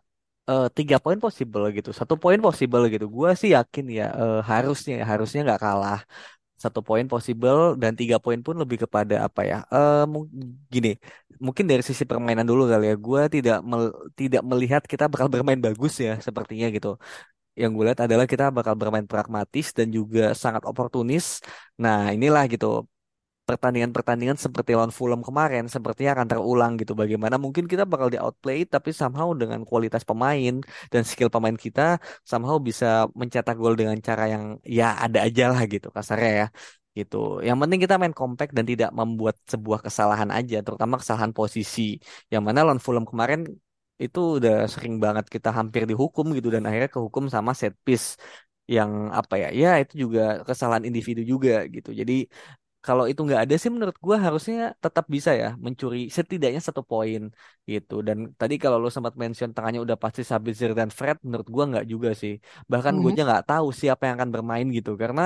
uh, 0.51 0.67
tiga 0.79 0.97
poin 1.05 1.19
possible 1.25 1.65
gitu, 1.77 1.91
satu 2.01 2.15
poin 2.23 2.39
possible 2.47 2.83
gitu. 2.93 3.07
Gue 3.17 3.31
sih 3.41 3.51
yakin 3.57 3.85
ya 3.99 4.05
uh, 4.21 4.39
harusnya 4.51 4.95
harusnya 5.11 5.41
nggak 5.47 5.61
kalah. 5.65 6.01
Satu 6.63 6.79
poin 6.89 7.07
possible 7.11 7.75
dan 7.83 7.93
tiga 7.99 8.17
poin 8.23 8.39
pun 8.47 8.55
lebih 8.63 8.79
kepada 8.87 9.15
apa 9.27 9.41
ya? 9.51 9.57
Uh, 9.75 10.07
gini, 10.75 10.95
mungkin 11.43 11.65
dari 11.71 11.83
sisi 11.83 12.05
permainan 12.07 12.47
dulu 12.51 12.63
kali 12.71 12.85
ya. 12.91 12.95
Gue 13.07 13.21
tidak 13.35 13.57
mel 13.71 13.91
tidak 14.21 14.43
melihat 14.51 14.83
kita 14.93 15.05
bakal 15.13 15.27
bermain 15.35 15.59
bagus 15.67 15.93
ya 16.07 16.13
sepertinya 16.27 16.67
gitu. 16.77 16.89
Yang 17.61 17.71
gue 17.77 17.85
lihat 17.91 18.01
adalah 18.07 18.27
kita 18.33 18.45
bakal 18.55 18.75
bermain 18.81 19.07
pragmatis 19.13 19.67
dan 19.77 19.91
juga 19.91 20.33
sangat 20.43 20.63
oportunis. 20.71 21.43
Nah 21.83 22.15
inilah 22.15 22.47
gitu 22.53 22.87
pertandingan-pertandingan 23.49 24.39
seperti 24.45 24.71
lawan 24.77 24.93
Fulham 24.99 25.21
kemarin 25.29 25.65
sepertinya 25.75 26.11
akan 26.17 26.27
terulang 26.31 26.73
gitu. 26.81 26.93
Bagaimana 27.01 27.37
mungkin 27.45 27.65
kita 27.73 27.85
bakal 27.93 28.09
di 28.15 28.19
outplay 28.25 28.59
tapi 28.75 28.91
somehow 29.01 29.29
dengan 29.41 29.61
kualitas 29.69 30.03
pemain 30.11 30.55
dan 30.93 31.03
skill 31.11 31.29
pemain 31.35 31.57
kita 31.65 31.83
somehow 32.31 32.57
bisa 32.69 32.87
mencetak 33.21 33.55
gol 33.63 33.75
dengan 33.81 33.99
cara 34.09 34.23
yang 34.33 34.45
ya 34.79 34.85
ada 35.05 35.19
aja 35.27 35.43
lah 35.53 35.63
gitu 35.73 35.89
kasarnya 35.97 36.31
ya 36.41 36.47
gitu. 36.99 37.17
Yang 37.47 37.57
penting 37.63 37.81
kita 37.85 37.95
main 38.01 38.15
compact 38.21 38.53
dan 38.57 38.65
tidak 38.71 38.91
membuat 38.99 39.35
sebuah 39.53 39.81
kesalahan 39.87 40.31
aja, 40.39 40.57
terutama 40.67 40.95
kesalahan 41.01 41.33
posisi. 41.39 41.81
Yang 42.33 42.43
mana 42.47 42.59
lawan 42.67 42.81
Fulham 42.85 43.07
kemarin 43.11 43.41
itu 44.05 44.19
udah 44.39 44.55
sering 44.73 44.95
banget 45.05 45.25
kita 45.35 45.49
hampir 45.59 45.83
dihukum 45.91 46.27
gitu 46.37 46.49
dan 46.55 46.63
akhirnya 46.69 46.91
kehukum 46.97 47.25
sama 47.35 47.51
set 47.61 47.75
piece 47.87 48.19
yang 48.77 48.91
apa 49.19 49.35
ya 49.43 49.49
ya 49.63 49.69
itu 49.83 49.95
juga 50.07 50.21
kesalahan 50.49 50.85
individu 50.89 51.21
juga 51.33 51.53
gitu 51.75 51.91
jadi 52.01 52.13
kalau 52.87 53.05
itu 53.11 53.21
nggak 53.27 53.41
ada 53.45 53.55
sih 53.63 53.71
menurut 53.75 53.97
gue 54.07 54.17
harusnya 54.27 54.57
tetap 54.85 55.05
bisa 55.15 55.31
ya 55.43 55.47
mencuri 55.65 55.99
setidaknya 56.17 56.61
satu 56.69 56.83
poin 56.91 57.21
gitu. 57.71 57.95
Dan 58.07 58.19
tadi 58.41 58.55
kalau 58.63 58.77
lo 58.83 58.89
sempat 58.97 59.15
mention 59.23 59.51
tengahnya 59.55 59.81
udah 59.87 59.97
pasti 60.05 60.23
Sabitzer 60.31 60.71
dan 60.79 60.91
Fred 60.99 61.17
menurut 61.27 61.49
gue 61.55 61.65
nggak 61.71 61.87
juga 61.93 62.09
sih. 62.23 62.33
Bahkan 62.73 62.93
mm 62.93 62.99
-hmm. 62.99 63.05
gue 63.07 63.11
aja 63.15 63.23
nggak 63.29 63.45
tahu 63.51 63.67
siapa 63.81 64.03
yang 64.07 64.15
akan 64.19 64.31
bermain 64.35 64.67
gitu. 64.77 64.91
Karena 65.03 65.23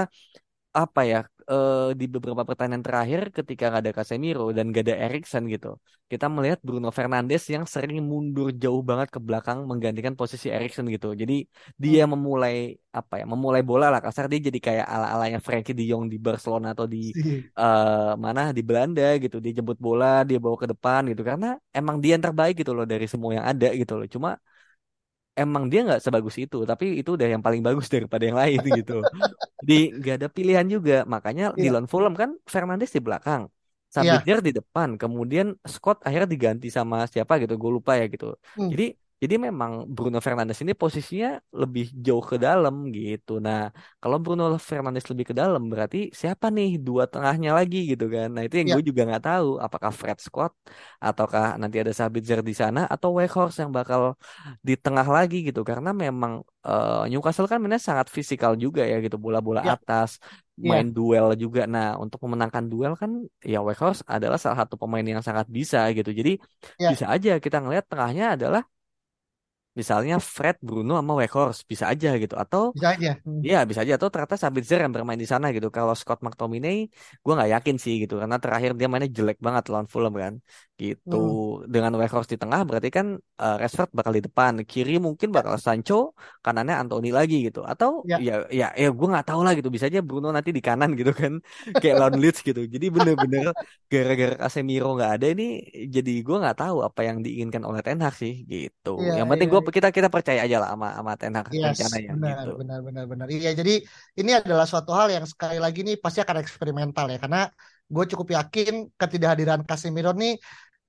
apa 0.77 1.01
ya 1.11 1.19
uh, 1.53 1.91
di 1.99 2.05
beberapa 2.07 2.43
pertandingan 2.49 2.85
terakhir 2.87 3.21
ketika 3.37 3.65
nggak 3.71 3.83
ada 3.83 3.93
Casemiro 3.97 4.45
dan 4.57 4.65
gak 4.75 4.85
ada 4.87 4.95
Erikson 5.07 5.45
gitu 5.55 5.79
kita 6.07 6.26
melihat 6.31 6.59
Bruno 6.67 6.88
Fernandes 6.95 7.43
yang 7.50 7.65
sering 7.67 7.99
mundur 8.11 8.49
jauh 8.55 8.83
banget 8.91 9.09
ke 9.15 9.19
belakang 9.19 9.59
menggantikan 9.67 10.15
posisi 10.15 10.47
Erikson 10.55 10.87
gitu. 10.95 11.09
Jadi 11.19 11.35
dia 11.75 12.07
hmm. 12.07 12.11
memulai 12.15 12.79
apa 12.95 13.15
ya 13.21 13.25
memulai 13.26 13.62
bola 13.67 13.91
lah. 13.91 13.99
Kasar 13.99 14.31
dia 14.31 14.38
jadi 14.49 14.59
kayak 14.67 14.87
ala 14.87 15.07
alanya 15.15 15.38
Frankie 15.43 15.75
De 15.75 15.83
Jong 15.91 16.07
di 16.07 16.17
Barcelona 16.26 16.67
atau 16.75 16.87
di 16.87 17.11
uh, 17.59 18.15
mana 18.25 18.55
di 18.55 18.62
Belanda 18.62 19.03
gitu. 19.19 19.43
Dia 19.43 19.53
jemput 19.59 19.79
bola 19.83 20.23
dia 20.23 20.38
bawa 20.38 20.57
ke 20.62 20.67
depan 20.73 21.00
gitu. 21.11 21.23
Karena 21.26 21.47
emang 21.75 21.99
dia 21.99 22.15
yang 22.15 22.25
terbaik 22.26 22.55
gitu 22.62 22.71
loh 22.76 22.87
dari 22.87 23.07
semua 23.11 23.31
yang 23.43 23.47
ada 23.50 23.69
gitu 23.75 23.93
loh. 23.99 24.07
Cuma 24.07 24.31
emang 25.37 25.69
dia 25.71 25.81
nggak 25.87 26.00
sebagus 26.00 26.37
itu 26.40 26.64
tapi 26.64 26.85
itu 27.00 27.11
udah 27.16 27.28
yang 27.28 27.43
paling 27.45 27.61
bagus 27.61 27.87
daripada 27.93 28.25
yang 28.25 28.38
lain 28.40 28.59
gitu 28.81 29.05
di 29.69 29.93
nggak 29.93 30.14
ada 30.25 30.28
pilihan 30.33 30.66
juga 30.66 31.05
makanya 31.05 31.52
yeah. 31.55 31.62
di 31.62 31.69
lawan 31.69 31.87
Fulham 31.87 32.14
kan 32.16 32.31
Fernandes 32.49 32.90
di 32.97 33.00
belakang 33.05 33.47
Iya. 33.97 34.21
Sabitzer 34.21 34.38
di 34.45 34.52
depan, 34.52 34.99
kemudian 35.00 35.57
Scott 35.64 36.05
akhirnya 36.05 36.28
diganti 36.28 36.69
sama 36.69 37.07
siapa 37.09 37.38
gitu, 37.40 37.55
gue 37.57 37.71
lupa 37.71 37.97
ya 37.97 38.05
gitu. 38.12 38.37
Hmm. 38.59 38.69
Jadi 38.69 38.93
jadi 39.23 39.35
memang 39.47 39.71
Bruno 39.95 40.19
Fernandes 40.27 40.59
ini 40.65 40.73
posisinya 40.83 41.29
lebih 41.61 41.85
jauh 42.07 42.25
ke 42.31 42.37
dalam 42.45 42.75
gitu. 42.97 43.31
Nah, 43.47 43.59
kalau 44.03 44.17
Bruno 44.23 44.45
Fernandes 44.69 45.07
lebih 45.11 45.25
ke 45.31 45.35
dalam 45.41 45.63
berarti 45.73 45.99
siapa 46.21 46.47
nih 46.57 46.69
dua 46.87 47.05
tengahnya 47.13 47.51
lagi 47.59 47.79
gitu 47.91 48.05
kan? 48.15 48.27
Nah 48.35 48.43
itu 48.47 48.55
yang 48.61 48.69
Iya. 48.69 48.75
gue 48.77 48.83
juga 48.89 49.03
nggak 49.09 49.23
tahu. 49.29 49.49
Apakah 49.65 49.91
Fred 50.01 50.19
Scott 50.27 50.53
ataukah 51.07 51.45
nanti 51.61 51.77
ada 51.83 51.93
Sabitzer 52.01 52.41
di 52.49 52.55
sana 52.61 52.81
atau 52.95 53.09
Weghorst 53.19 53.57
yang 53.63 53.71
bakal 53.79 54.03
di 54.67 54.73
tengah 54.85 55.07
lagi 55.17 55.37
gitu? 55.49 55.61
Karena 55.71 55.91
memang 56.05 56.33
eh, 56.69 57.03
Newcastle 57.11 57.49
kan 57.51 57.59
mainnya 57.63 57.81
sangat 57.89 58.07
fisikal 58.17 58.53
juga 58.65 58.83
ya 58.91 58.97
gitu, 59.05 59.17
bola-bola 59.25 59.61
Iya. 59.65 59.73
atas, 59.75 60.11
Iya. 60.61 60.71
main 60.71 60.87
duel 60.97 61.27
juga. 61.43 61.61
Nah 61.75 61.87
untuk 62.03 62.19
memenangkan 62.25 62.65
duel 62.73 62.93
kan 63.01 63.11
ya 63.53 63.59
Weghorst 63.67 64.01
adalah 64.15 64.39
salah 64.43 64.59
satu 64.67 64.75
pemain 64.81 65.05
yang 65.13 65.23
sangat 65.29 65.47
bisa 65.57 65.79
gitu. 65.97 66.11
Jadi 66.21 66.31
Iya. 66.79 66.91
bisa 66.91 67.05
aja 67.15 67.31
kita 67.45 67.57
ngelihat 67.63 67.85
tengahnya 67.91 68.25
adalah 68.37 68.63
misalnya 69.78 70.14
Fred, 70.35 70.56
Bruno 70.66 70.92
sama 70.99 71.12
Weghorst 71.21 71.61
bisa 71.71 71.85
aja 71.92 72.09
gitu 72.23 72.35
atau 72.42 72.62
Bisa 72.76 72.88
aja. 72.97 73.11
Hmm. 73.25 73.40
Iya 73.47 73.59
bisa 73.68 73.80
aja 73.85 73.95
atau 74.00 74.09
ternyata 74.12 74.37
Sabitzer 74.42 74.78
yang 74.85 74.92
bermain 74.97 75.21
di 75.25 75.28
sana 75.33 75.47
gitu. 75.56 75.68
Kalau 75.76 75.95
Scott 76.00 76.21
McTominay, 76.25 76.76
gue 77.25 77.33
nggak 77.37 77.50
yakin 77.54 77.76
sih 77.85 77.95
gitu 78.02 78.14
karena 78.21 78.37
terakhir 78.42 78.71
dia 78.78 78.87
mainnya 78.90 79.11
jelek 79.18 79.38
banget 79.47 79.64
lawan 79.73 79.87
Fulham 79.92 80.14
kan. 80.23 80.35
Gitu. 80.80 81.16
Hmm. 81.16 81.73
Dengan 81.73 81.92
Weghorst 82.00 82.28
di 82.33 82.37
tengah 82.42 82.61
berarti 82.68 82.88
kan 82.97 83.06
uh, 83.42 83.54
Rashford 83.61 83.90
bakal 83.99 84.12
di 84.16 84.23
depan, 84.26 84.52
kiri 84.71 84.92
mungkin 85.06 85.28
Ya. 85.33 85.35
bakal 85.37 85.54
Sancho, 85.56 85.95
kanannya 86.45 86.75
Anthony 86.83 87.09
lagi 87.18 87.37
gitu. 87.47 87.61
Atau 87.73 87.90
Ya. 88.11 88.16
ya 88.28 88.35
ya 88.61 88.66
ya 88.83 88.88
gue 88.99 89.06
nggak 89.12 89.26
tahu 89.28 89.40
lah 89.45 89.52
gitu. 89.59 89.68
Bisa 89.75 89.87
aja 89.90 90.00
Bruno 90.09 90.28
nanti 90.37 90.50
di 90.56 90.61
kanan 90.68 90.90
gitu 90.99 91.12
kan, 91.21 91.33
kayak 91.80 91.97
lawan 92.00 92.16
Leeds 92.23 92.40
gitu. 92.49 92.61
Jadi 92.75 92.87
bener-bener 92.97 93.47
gara-gara 93.92 94.35
Casemiro 94.42 94.87
nggak 94.97 95.11
ada 95.21 95.26
ini, 95.33 95.45
jadi 95.95 96.11
gue 96.26 96.37
nggak 96.42 96.56
tahu 96.61 96.76
apa 96.88 97.00
yang 97.09 97.18
diinginkan 97.25 97.62
oleh 97.68 97.80
Ten 97.87 97.99
Hag 98.04 98.14
sih 98.23 98.33
gitu. 98.52 98.90
Iya, 99.00 99.12
Yang 99.16 99.26
penting 99.33 99.49
iya, 99.49 99.54
gue 99.54 99.62
kita 99.73 99.89
kita 99.95 100.09
percaya 100.11 100.41
aja 100.47 100.57
lah 100.63 100.69
sama 100.75 100.89
sama 100.99 101.13
Ten 101.21 101.35
Hag 101.39 101.47
Yes, 101.47 101.79
rencananya 101.79 102.11
benar, 102.15 102.37
gitu. 102.43 102.53
benar, 102.61 102.79
benar, 102.87 103.05
benar. 103.07 103.27
Iya, 103.31 103.51
jadi 103.55 103.75
ini 104.19 104.31
adalah 104.35 104.67
suatu 104.67 104.91
hal 104.91 105.09
yang 105.15 105.25
sekali 105.27 105.59
lagi 105.63 105.87
nih 105.87 105.97
pasti 106.03 106.19
akan 106.25 106.37
eksperimental 106.43 107.07
ya, 107.13 107.19
karena 107.23 107.47
gue 107.87 108.05
cukup 108.11 108.29
yakin 108.35 108.91
ketidakhadiran 108.99 109.63
Casemiro 109.63 110.11
nih 110.11 110.35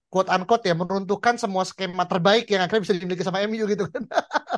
quote 0.07 0.31
unquote 0.31 0.63
ya 0.65 0.73
meruntuhkan 0.73 1.35
semua 1.35 1.67
skema 1.67 2.07
terbaik 2.07 2.47
yang 2.47 2.63
akhirnya 2.63 2.83
bisa 2.87 2.95
dimiliki 2.95 3.23
sama 3.27 3.43
MU 3.43 3.67
gitu 3.67 3.85
kan. 3.91 4.03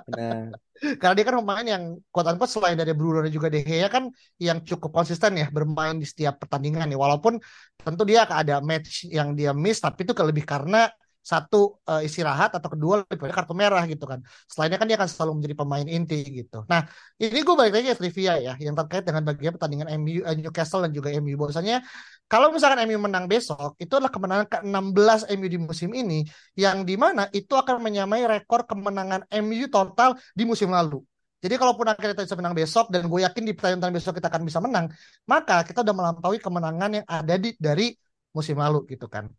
Benar. 0.07 0.55
Karena 1.01 1.13
dia 1.17 1.25
kan 1.27 1.35
pemain 1.41 1.65
yang 1.65 1.83
quote 2.13 2.27
unquote 2.31 2.51
selain 2.53 2.77
dari 2.79 2.93
Bruno 2.95 3.19
dan 3.25 3.31
juga 3.33 3.51
De 3.51 3.59
Gea 3.65 3.89
kan 3.91 4.07
yang 4.39 4.63
cukup 4.63 4.93
konsisten 4.93 5.35
ya 5.35 5.51
bermain 5.51 5.97
di 5.99 6.07
setiap 6.07 6.39
pertandingan 6.39 6.87
ya. 6.87 6.95
Walaupun 6.95 7.41
tentu 7.75 8.03
dia 8.07 8.23
ada 8.23 8.61
match 8.63 9.09
yang 9.09 9.35
dia 9.35 9.51
miss 9.51 9.81
tapi 9.83 10.07
itu 10.07 10.13
lebih 10.15 10.45
karena 10.47 10.87
satu 11.31 11.57
eh, 11.89 12.01
istirahat 12.07 12.49
atau 12.57 12.69
kedua 12.73 12.93
lebih 13.05 13.21
banyak 13.23 13.37
kartu 13.37 13.53
merah 13.61 13.83
gitu 13.91 14.05
kan. 14.11 14.19
Selainnya 14.49 14.77
kan 14.81 14.87
dia 14.89 14.97
akan 14.99 15.09
selalu 15.13 15.31
menjadi 15.37 15.55
pemain 15.61 15.87
inti 15.95 16.19
gitu. 16.39 16.57
Nah 16.71 16.81
ini 17.21 17.39
gue 17.45 17.55
balik 17.59 17.73
lagi 17.75 17.87
ke 17.93 17.97
trivia 18.01 18.33
ya 18.45 18.53
yang 18.65 18.73
terkait 18.79 19.03
dengan 19.07 19.23
bagian 19.29 19.51
pertandingan 19.55 19.87
MU, 20.01 20.21
eh, 20.25 20.35
Newcastle 20.41 20.81
dan 20.85 20.91
juga 20.97 21.09
MU. 21.13 21.35
Bahwasanya 21.41 21.85
kalau 22.31 22.47
misalkan 22.53 22.79
MU 22.89 22.97
menang 22.97 23.25
besok 23.29 23.77
itu 23.83 23.91
adalah 23.97 24.13
kemenangan 24.15 24.47
ke-16 24.53 25.19
MU 25.37 25.47
di 25.53 25.59
musim 25.61 25.89
ini 25.93 26.25
yang 26.57 26.77
di 26.89 26.95
mana 26.97 27.29
itu 27.29 27.53
akan 27.53 27.75
menyamai 27.85 28.21
rekor 28.25 28.65
kemenangan 28.69 29.21
MU 29.29 29.65
total 29.69 30.17
di 30.33 30.43
musim 30.49 30.69
lalu. 30.73 30.97
Jadi 31.39 31.55
kalaupun 31.55 31.87
akhirnya 31.87 32.11
kita 32.19 32.23
bisa 32.27 32.37
menang 32.39 32.55
besok 32.57 32.85
dan 32.91 33.07
gue 33.07 33.19
yakin 33.23 33.43
di 33.47 33.53
pertandingan 33.55 33.95
besok 33.95 34.13
kita 34.19 34.27
akan 34.27 34.43
bisa 34.43 34.59
menang, 34.59 34.85
maka 35.23 35.63
kita 35.63 35.79
udah 35.87 35.95
melampaui 35.95 36.37
kemenangan 36.43 36.89
yang 36.99 37.05
ada 37.07 37.35
di 37.39 37.55
dari 37.55 37.95
musim 38.35 38.59
lalu 38.59 38.83
gitu 38.91 39.07
kan. 39.07 39.31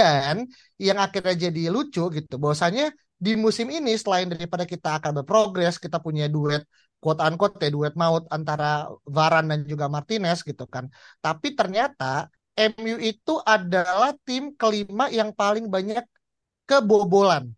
Dan 0.00 0.36
yang 0.86 0.98
akhirnya 1.04 1.34
jadi 1.44 1.62
lucu 1.74 2.02
gitu, 2.16 2.34
bahwasanya 2.42 2.84
di 3.24 3.30
musim 3.44 3.66
ini 3.76 3.92
selain 4.02 4.28
daripada 4.32 4.64
kita 4.72 4.88
akan 4.98 5.10
berprogres, 5.22 5.76
kita 5.84 5.98
punya 6.06 6.24
duet 6.34 6.62
quote 7.02 7.20
unquote 7.26 7.60
ya 7.60 7.68
duet 7.76 7.94
maut 8.00 8.24
antara 8.36 8.88
Varane 9.16 9.46
dan 9.52 9.60
juga 9.72 9.86
Martinez 9.94 10.38
gitu 10.50 10.64
kan. 10.74 10.84
Tapi 11.24 11.52
ternyata 11.58 12.04
MU 12.56 12.96
itu 13.10 13.34
adalah 13.44 14.10
tim 14.26 14.42
kelima 14.60 15.04
yang 15.18 15.30
paling 15.40 15.66
banyak 15.74 16.04
kebobolan. 16.68 17.52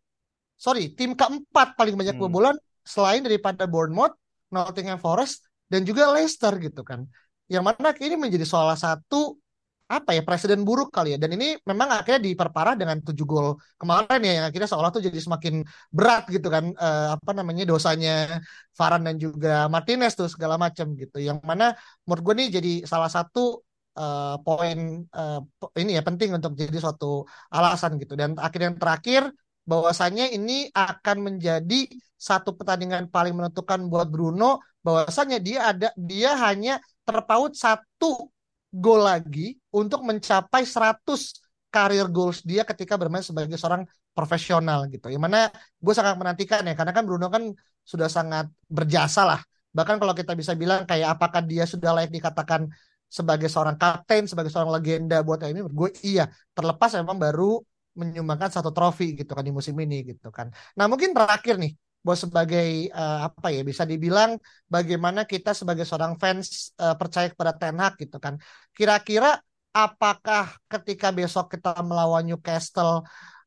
Sorry, 0.57 0.93
tim 0.97 1.13
keempat 1.15 1.77
paling 1.77 1.95
banyak 2.01 2.15
Hmm. 2.15 2.19
kebobolan 2.19 2.57
selain 2.87 3.21
daripada 3.21 3.69
Bournemouth, 3.69 4.17
Nottingham 4.53 4.97
Forest, 5.01 5.45
dan 5.69 5.85
juga 5.85 6.09
Leicester 6.17 6.53
gitu 6.63 6.81
kan. 6.83 7.05
Yang 7.47 7.65
mana 7.71 7.89
ini 8.01 8.17
menjadi 8.17 8.47
salah 8.49 8.75
satu 8.79 9.37
apa 9.87 10.11
ya 10.18 10.22
presiden 10.27 10.66
buruk 10.66 10.90
kali 10.90 11.14
ya. 11.14 11.18
Dan 11.22 11.31
ini 11.38 11.55
memang 11.62 11.88
akhirnya 11.94 12.20
diperparah 12.27 12.75
dengan 12.75 12.99
tujuh 13.07 13.27
gol 13.27 13.49
kemarin 13.81 14.20
ya 14.27 14.33
yang 14.42 14.44
akhirnya 14.51 14.68
seolah 14.70 14.90
tuh 14.90 15.03
jadi 15.07 15.18
semakin 15.27 15.55
berat 15.94 16.22
gitu 16.35 16.49
kan 16.51 16.64
eh, 16.75 17.09
apa 17.14 17.31
namanya 17.38 17.62
dosanya 17.70 18.42
Varane 18.75 19.05
dan 19.09 19.16
juga 19.16 19.70
Martinez 19.70 20.12
tuh 20.18 20.27
segala 20.27 20.59
macam 20.59 20.87
gitu. 20.99 21.16
Yang 21.22 21.38
mana 21.46 21.64
menurut 22.05 22.22
gue 22.27 22.35
nih 22.42 22.49
jadi 22.59 22.72
salah 22.90 23.11
satu 23.11 23.62
eh, 23.99 24.35
poin 24.42 24.79
eh, 25.07 25.40
ini 25.81 25.90
ya 25.99 26.03
penting 26.03 26.35
untuk 26.35 26.53
jadi 26.59 26.79
suatu 26.83 27.22
alasan 27.55 27.94
gitu. 28.03 28.18
Dan 28.18 28.35
akhirnya 28.42 28.75
yang 28.75 28.81
terakhir 28.83 29.22
bahwasannya 29.66 30.35
ini 30.38 30.70
akan 30.70 31.16
menjadi 31.27 31.90
satu 32.16 32.57
pertandingan 32.59 33.12
paling 33.12 33.35
menentukan 33.37 33.87
buat 33.92 34.09
Bruno 34.09 34.62
bahwasannya 34.81 35.38
dia 35.42 35.75
ada 35.75 35.88
dia 35.99 36.38
hanya 36.38 36.79
terpaut 37.03 37.53
satu 37.59 38.31
gol 38.70 39.03
lagi 39.05 39.59
untuk 39.77 40.01
mencapai 40.09 40.65
100 40.65 41.45
karir 41.69 42.09
goals 42.09 42.41
dia 42.41 42.65
ketika 42.65 42.97
bermain 42.97 43.21
sebagai 43.21 43.61
seorang 43.61 43.85
profesional 44.17 44.89
gitu. 44.89 45.12
Yang 45.12 45.23
mana 45.29 45.41
gue 45.77 45.95
sangat 45.95 46.17
menantikan 46.17 46.65
ya 46.65 46.73
karena 46.73 46.93
kan 46.97 47.05
Bruno 47.05 47.29
kan 47.29 47.53
sudah 47.85 48.09
sangat 48.09 48.49
berjasa 48.73 49.29
lah. 49.29 49.41
Bahkan 49.77 50.01
kalau 50.01 50.17
kita 50.17 50.33
bisa 50.33 50.57
bilang 50.57 50.89
kayak 50.89 51.21
apakah 51.21 51.45
dia 51.45 51.69
sudah 51.69 51.93
layak 51.93 52.09
dikatakan 52.09 52.65
sebagai 53.07 53.53
seorang 53.53 53.77
kapten, 53.77 54.25
sebagai 54.25 54.49
seorang 54.49 54.73
legenda 54.73 55.21
buat 55.21 55.45
MU, 55.45 55.69
gue 55.69 55.93
iya. 56.01 56.25
Terlepas 56.57 56.97
memang 56.97 57.21
baru 57.21 57.61
menyumbangkan 57.97 58.49
satu 58.53 58.73
trofi 58.73 59.17
gitu 59.17 59.33
kan 59.37 59.45
di 59.45 59.53
musim 59.53 59.77
ini 59.77 60.17
gitu 60.17 60.33
kan. 60.33 60.49
Nah 60.81 60.89
mungkin 60.89 61.12
terakhir 61.12 61.61
nih, 61.61 61.77
bahwa 62.07 62.19
sebagai 62.23 62.69
eh, 62.87 63.19
apa 63.27 63.51
ya 63.51 63.67
bisa 63.67 63.83
dibilang 63.83 64.39
bagaimana 64.71 65.27
kita 65.27 65.51
sebagai 65.53 65.83
seorang 65.83 66.15
fans 66.23 66.71
eh, 66.79 66.95
percaya 66.95 67.27
kepada 67.35 67.53
Ten 67.59 67.77
Hag 67.83 67.99
gitu 67.99 68.17
kan. 68.23 68.39
Kira-kira 68.71 69.43
apakah 69.77 70.57
ketika 70.73 71.12
besok 71.12 71.53
kita 71.53 71.77
melawan 71.85 72.25
Newcastle 72.25 73.05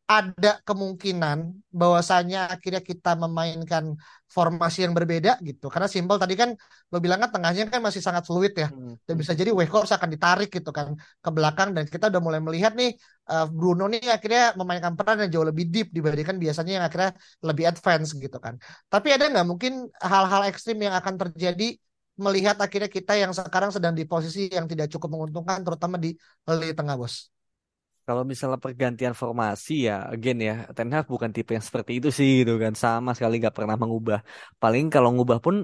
ada 0.10 0.58
kemungkinan 0.65 1.54
bahwasanya 1.70 2.50
akhirnya 2.50 2.82
kita 2.82 3.13
memainkan 3.13 3.94
formasi 4.26 4.82
yang 4.82 4.98
berbeda 4.98 5.38
gitu. 5.46 5.70
Karena 5.70 5.86
simpel 5.86 6.18
tadi 6.18 6.34
kan 6.34 6.58
lo 6.89 6.98
bilang 6.98 7.22
kan 7.22 7.30
tengahnya 7.30 7.70
kan 7.70 7.78
masih 7.78 8.02
sangat 8.02 8.26
fluid 8.26 8.58
ya. 8.58 8.74
Hmm. 8.74 8.98
Dan 9.06 9.15
bisa 9.22 9.38
jadi 9.38 9.54
Weghorst 9.54 9.94
akan 9.94 10.10
ditarik 10.10 10.50
gitu 10.50 10.74
kan 10.74 10.98
ke 10.98 11.30
belakang 11.30 11.78
dan 11.78 11.86
kita 11.86 12.10
udah 12.10 12.22
mulai 12.26 12.42
melihat 12.42 12.74
nih 12.74 12.98
eh, 13.30 13.46
Bruno 13.54 13.86
nih 13.86 14.02
akhirnya 14.10 14.58
memainkan 14.58 14.98
peran 14.98 15.22
yang 15.22 15.30
jauh 15.30 15.46
lebih 15.46 15.70
deep 15.70 15.94
dibandingkan 15.94 16.42
biasanya 16.42 16.82
yang 16.82 16.86
akhirnya 16.89 17.12
lebih 17.46 17.70
advance 17.70 18.10
gitu 18.18 18.38
kan. 18.42 18.58
Tapi 18.89 19.13
ada 19.13 19.30
nggak 19.30 19.46
mungkin 19.46 19.94
hal-hal 20.02 20.42
ekstrim 20.50 20.82
yang 20.82 20.98
akan 20.98 21.22
terjadi 21.22 21.78
melihat 22.20 22.56
akhirnya 22.60 22.92
kita 22.92 23.16
yang 23.16 23.32
sekarang 23.32 23.72
sedang 23.72 23.96
di 23.96 24.04
posisi 24.04 24.52
yang 24.52 24.68
tidak 24.68 24.92
cukup 24.94 25.10
menguntungkan 25.16 25.64
terutama 25.66 25.96
di 25.96 26.14
lini 26.46 26.76
tengah 26.76 26.96
bos. 27.00 27.32
Kalau 28.04 28.26
misalnya 28.26 28.58
pergantian 28.58 29.14
formasi 29.14 29.86
ya, 29.86 30.10
again 30.10 30.42
ya, 30.42 30.54
Ten 30.74 30.90
Hag 30.90 31.06
bukan 31.06 31.30
tipe 31.30 31.54
yang 31.54 31.62
seperti 31.62 32.02
itu 32.02 32.10
sih 32.10 32.42
gitu 32.42 32.58
kan, 32.58 32.74
sama 32.74 33.14
sekali 33.14 33.38
nggak 33.38 33.54
pernah 33.54 33.78
mengubah. 33.78 34.26
Paling 34.58 34.90
kalau 34.90 35.10
ngubah 35.14 35.40
pun 35.46 35.56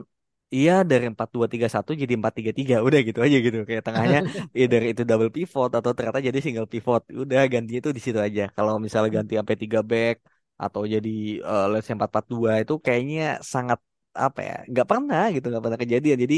Iya 0.53 0.71
dari 0.89 1.05
4-2-3-1 1.11 1.91
jadi 2.01 2.13
4-3-3 2.19 2.75
Udah 2.85 2.99
gitu 3.07 3.19
aja 3.25 3.37
gitu 3.45 3.57
Kayak 3.69 3.83
tengahnya 3.87 4.19
ya 4.59 4.65
dari 4.73 4.85
itu 4.93 5.01
double 5.09 5.31
pivot 5.33 5.69
Atau 5.77 5.91
ternyata 5.97 6.19
jadi 6.27 6.37
single 6.45 6.69
pivot 6.73 7.01
Udah 7.21 7.41
ganti 7.53 7.73
itu 7.81 7.89
di 7.89 8.01
situ 8.05 8.19
aja 8.27 8.41
Kalau 8.55 8.77
misalnya 8.85 9.09
ganti 9.17 9.33
sampai 9.39 9.55
3 9.57 9.81
back 9.91 10.15
Atau 10.63 10.81
jadi 10.93 11.41
uh, 11.41 11.65
let's 11.73 11.85
say 11.89 11.97
4-4-2 11.97 12.61
Itu 12.63 12.73
kayaknya 12.85 13.41
sangat 13.41 13.79
apa 14.25 14.39
ya 14.49 14.53
nggak 14.71 14.87
pernah 14.91 15.21
gitu 15.33 15.45
nggak 15.49 15.63
pernah 15.65 15.79
kejadian. 15.83 16.17
Jadi 16.23 16.35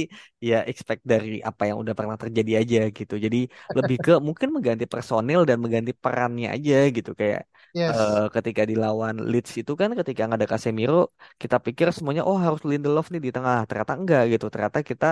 ya 0.50 0.56
expect 0.72 1.02
dari 1.12 1.28
apa 1.50 1.62
yang 1.70 1.78
udah 1.84 1.96
pernah 2.00 2.18
terjadi 2.24 2.52
aja 2.62 2.78
gitu. 2.98 3.14
Jadi 3.26 3.38
lebih 3.78 3.98
ke 4.06 4.12
mungkin 4.28 4.48
mengganti 4.56 4.86
personil 4.92 5.40
dan 5.50 5.58
mengganti 5.64 5.92
perannya 6.04 6.48
aja 6.56 6.74
gitu. 6.96 7.10
Kayak 7.20 7.42
Yes. 7.74 8.10
eh, 8.10 8.18
ketika 8.36 8.62
dilawan 8.72 9.16
Leeds 9.32 9.52
itu 9.62 9.72
kan 9.82 9.90
ketika 10.00 10.22
nggak 10.28 10.40
ada 10.40 10.50
Casemiro 10.54 10.96
kita 11.42 11.56
pikir 11.66 11.88
semuanya 11.96 12.24
oh 12.30 12.38
harus 12.46 12.62
Lindelof 12.70 13.06
nih 13.14 13.22
di 13.26 13.30
tengah. 13.36 13.58
Ternyata 13.70 13.94
enggak 14.00 14.22
gitu. 14.34 14.46
Ternyata 14.54 14.80
kita 14.90 15.06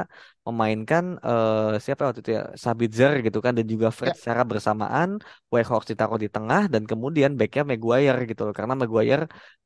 memainkan 0.47 1.03
eh, 1.27 1.79
siapa 1.83 2.01
waktu 2.07 2.19
itu 2.23 2.31
ya? 2.37 2.41
Sabitzer 2.63 3.11
gitu 3.25 3.37
kan 3.45 3.53
dan 3.57 3.65
juga 3.73 3.87
Fred 3.97 4.11
Ya. 4.11 4.15
secara 4.19 4.41
bersamaan 4.51 5.09
Weghorst 5.53 5.87
ditaruh 5.91 6.19
di 6.23 6.27
tengah 6.35 6.61
dan 6.73 6.83
kemudian 6.91 7.31
backnya 7.39 7.63
Maguire 7.69 8.19
gitu 8.29 8.41
loh. 8.45 8.53
Karena 8.59 8.73
Maguire 8.81 9.23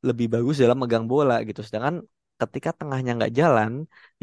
lebih 0.07 0.27
bagus 0.33 0.55
dalam 0.63 0.77
megang 0.81 1.05
bola 1.11 1.33
gitu. 1.47 1.59
Sedangkan 1.67 1.95
ketika 2.41 2.69
tengahnya 2.79 3.11
nggak 3.17 3.33
jalan, 3.39 3.71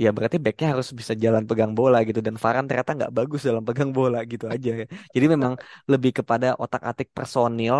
ya 0.02 0.08
berarti 0.16 0.36
backnya 0.44 0.66
harus 0.72 0.88
bisa 1.00 1.12
jalan 1.24 1.42
pegang 1.48 1.72
bola 1.78 1.96
gitu. 2.08 2.20
Dan 2.26 2.34
Varane 2.42 2.66
ternyata 2.68 2.92
nggak 2.98 3.12
bagus 3.18 3.40
dalam 3.48 3.62
pegang 3.68 3.90
bola 3.98 4.18
gitu 4.32 4.44
aja. 4.54 4.70
Jadi 5.14 5.26
memang 5.34 5.52
lebih 5.92 6.10
kepada 6.18 6.46
otak-atik 6.64 7.08
personil 7.16 7.76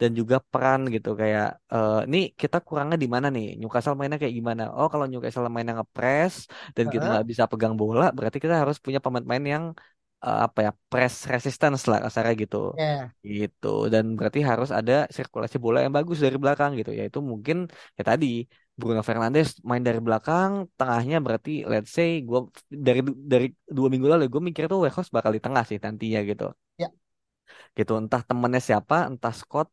dan 0.00 0.10
juga 0.18 0.36
peran 0.50 0.80
gitu. 0.94 1.08
Kayak 1.20 1.46
uh, 1.74 2.06
nih 2.12 2.22
kita 2.40 2.56
kurangnya 2.66 2.96
di 3.04 3.08
mana 3.14 3.26
nih? 3.34 3.46
Newcastle 3.60 3.96
mainnya 3.98 4.18
kayak 4.22 4.34
gimana? 4.38 4.62
Oh 4.76 4.88
kalau 4.92 5.04
Newcastle 5.10 5.48
mainnya 5.54 5.74
ngepres 5.78 6.34
dan 6.76 6.84
kita 6.92 7.04
nggak 7.12 7.26
bisa 7.30 7.44
pegang 7.50 7.74
bola, 7.80 8.04
berarti 8.16 8.38
kita 8.44 8.54
harus 8.62 8.76
punya 8.84 8.98
pemain-pemain 9.04 9.46
yang 9.54 9.64
uh, 10.26 10.38
apa 10.46 10.58
ya 10.66 10.70
press 10.90 11.14
resistance 11.32 11.82
lah 11.90 11.98
kasarnya 12.04 12.34
gitu 12.42 12.56
yeah. 12.74 13.10
gitu 13.22 13.86
dan 13.92 14.04
berarti 14.18 14.40
harus 14.50 14.70
ada 14.78 15.06
sirkulasi 15.14 15.56
bola 15.64 15.78
yang 15.84 15.94
bagus 15.94 16.18
dari 16.24 16.36
belakang 16.42 16.70
gitu 16.78 16.90
yaitu 16.98 17.18
mungkin 17.22 17.56
ya 17.98 18.02
tadi 18.10 18.26
Bruno 18.78 19.02
Fernandes 19.02 19.48
main 19.68 19.82
dari 19.82 19.98
belakang 20.06 20.50
tengahnya 20.78 21.16
berarti 21.18 21.50
let's 21.66 21.90
say 21.90 22.22
gue 22.28 22.40
dari 22.70 23.00
dari 23.32 23.46
dua 23.66 23.88
minggu 23.92 24.06
lalu 24.06 24.24
gue 24.30 24.42
mikir 24.48 24.64
tuh 24.70 24.78
Weghorst 24.86 25.10
bakal 25.10 25.34
di 25.36 25.42
tengah 25.42 25.66
sih 25.68 25.78
nantinya 25.82 26.20
gitu 26.30 26.44
yeah. 26.78 26.90
gitu 27.74 27.92
entah 27.98 28.22
temennya 28.22 28.62
siapa 28.62 29.10
entah 29.10 29.34
Scott 29.34 29.68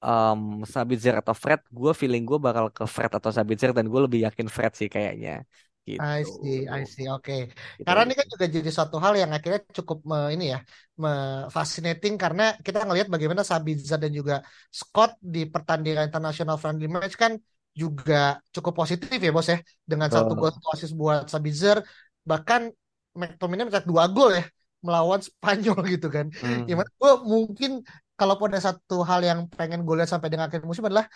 um, 0.00 0.64
Sabitzer 0.64 1.14
atau 1.20 1.36
Fred 1.36 1.60
gue 1.68 1.92
feeling 2.00 2.24
gue 2.24 2.38
bakal 2.40 2.72
ke 2.72 2.84
Fred 2.88 3.12
atau 3.12 3.28
Sabitzer 3.28 3.70
dan 3.76 3.84
gue 3.92 4.00
lebih 4.06 4.20
yakin 4.26 4.48
Fred 4.48 4.72
sih 4.80 4.88
kayaknya 4.88 5.44
Gitu. 5.90 5.98
I 5.98 6.22
see, 6.22 6.58
I 6.68 6.82
see. 6.84 7.06
Oke. 7.08 7.24
Okay. 7.24 7.40
Gitu. 7.80 7.86
Karena 7.88 8.02
ini 8.06 8.14
kan 8.14 8.26
juga 8.28 8.46
jadi 8.46 8.70
suatu 8.70 8.96
hal 9.00 9.14
yang 9.16 9.30
akhirnya 9.32 9.60
cukup 9.72 9.98
me, 10.04 10.18
ini 10.36 10.44
ya, 10.54 10.58
me, 11.00 11.10
fascinating 11.48 12.14
karena 12.20 12.54
kita 12.60 12.84
ngelihat 12.86 13.08
bagaimana 13.08 13.42
Sabitzer 13.42 13.98
dan 13.98 14.12
juga 14.12 14.44
Scott 14.68 15.16
di 15.18 15.48
pertandingan 15.48 16.06
international 16.06 16.60
friendly 16.60 16.86
match 16.86 17.16
kan 17.16 17.32
juga 17.74 18.42
cukup 18.50 18.84
positif 18.84 19.18
ya 19.18 19.30
bos 19.30 19.46
ya 19.46 19.58
dengan 19.86 20.10
satu 20.10 20.34
gol 20.34 20.50
asis 20.74 20.90
buat 20.92 21.30
Sabitzer 21.30 21.80
bahkan 22.26 22.70
McTominay 23.14 23.66
mencetak 23.66 23.88
dua 23.88 24.06
gol 24.10 24.34
ya 24.34 24.44
melawan 24.80 25.20
Spanyol 25.20 25.78
gitu 25.94 26.08
kan. 26.08 26.26
Hmm. 26.40 26.64
Gimana 26.64 26.88
gue 26.88 27.12
mungkin 27.24 27.70
kalaupun 28.16 28.52
ada 28.52 28.72
satu 28.72 29.04
hal 29.04 29.20
yang 29.24 29.48
pengen 29.48 29.84
gue 29.84 29.94
lihat 29.96 30.10
sampai 30.12 30.28
dengan 30.28 30.48
akhir 30.48 30.64
musim 30.64 30.84
adalah 30.84 31.08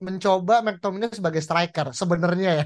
mencoba 0.00 0.64
McTominay 0.64 1.12
sebagai 1.12 1.44
striker 1.44 1.92
sebenarnya 1.92 2.50
ya. 2.56 2.64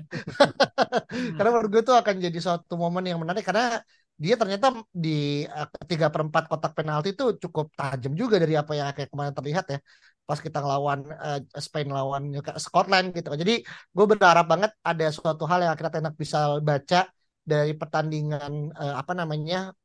karena 1.36 1.50
menurut 1.50 1.70
gue 1.70 1.82
itu 1.82 1.94
akan 1.94 2.14
jadi 2.22 2.38
suatu 2.38 2.78
momen 2.78 3.10
yang 3.10 3.18
menarik 3.18 3.42
karena 3.42 3.82
dia 4.14 4.38
ternyata 4.38 4.86
di 4.94 5.42
eh, 5.42 5.68
tiga 5.90 6.06
perempat 6.14 6.46
kotak 6.46 6.72
penalti 6.78 7.18
itu 7.18 7.34
cukup 7.42 7.74
tajam 7.74 8.14
juga 8.14 8.38
dari 8.38 8.54
apa 8.54 8.72
yang 8.78 8.94
kayak 8.94 9.10
kemarin 9.10 9.34
terlihat 9.34 9.64
ya 9.74 9.78
pas 10.24 10.40
kita 10.40 10.58
ngelawan 10.60 11.04
uh, 11.20 11.40
Spain 11.60 11.88
lawan 11.92 12.32
Scotland 12.56 13.12
gitu. 13.12 13.28
Jadi 13.36 13.60
gue 13.64 14.06
berharap 14.08 14.48
banget 14.48 14.72
ada 14.80 15.06
suatu 15.12 15.44
hal 15.44 15.64
yang 15.64 15.72
akhirnya 15.76 15.92
Tenak 16.00 16.14
bisa 16.16 16.58
baca 16.64 17.08
dari 17.44 17.76
pertandingan 17.76 18.72
uh, 18.72 18.94
apa 18.96 19.12
namanya 19.12 19.76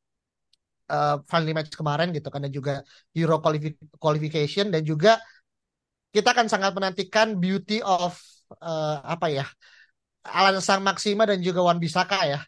uh, 0.88 1.20
friendly 1.28 1.52
match 1.52 1.76
kemarin 1.76 2.08
gitu 2.16 2.32
karena 2.32 2.48
juga 2.48 2.80
Euro 3.12 3.38
qualification 4.00 4.72
dan 4.72 4.82
juga 4.82 5.20
kita 6.10 6.34
akan 6.34 6.48
sangat 6.50 6.72
menantikan 6.74 7.38
beauty 7.38 7.84
of 7.84 8.16
uh, 8.58 8.98
apa 9.04 9.30
ya 9.30 9.46
Alan 10.26 10.60
Sang 10.60 10.84
Maksima 10.84 11.24
dan 11.24 11.40
juga 11.40 11.64
Wan 11.64 11.80
Bisaka 11.80 12.28
ya. 12.28 12.40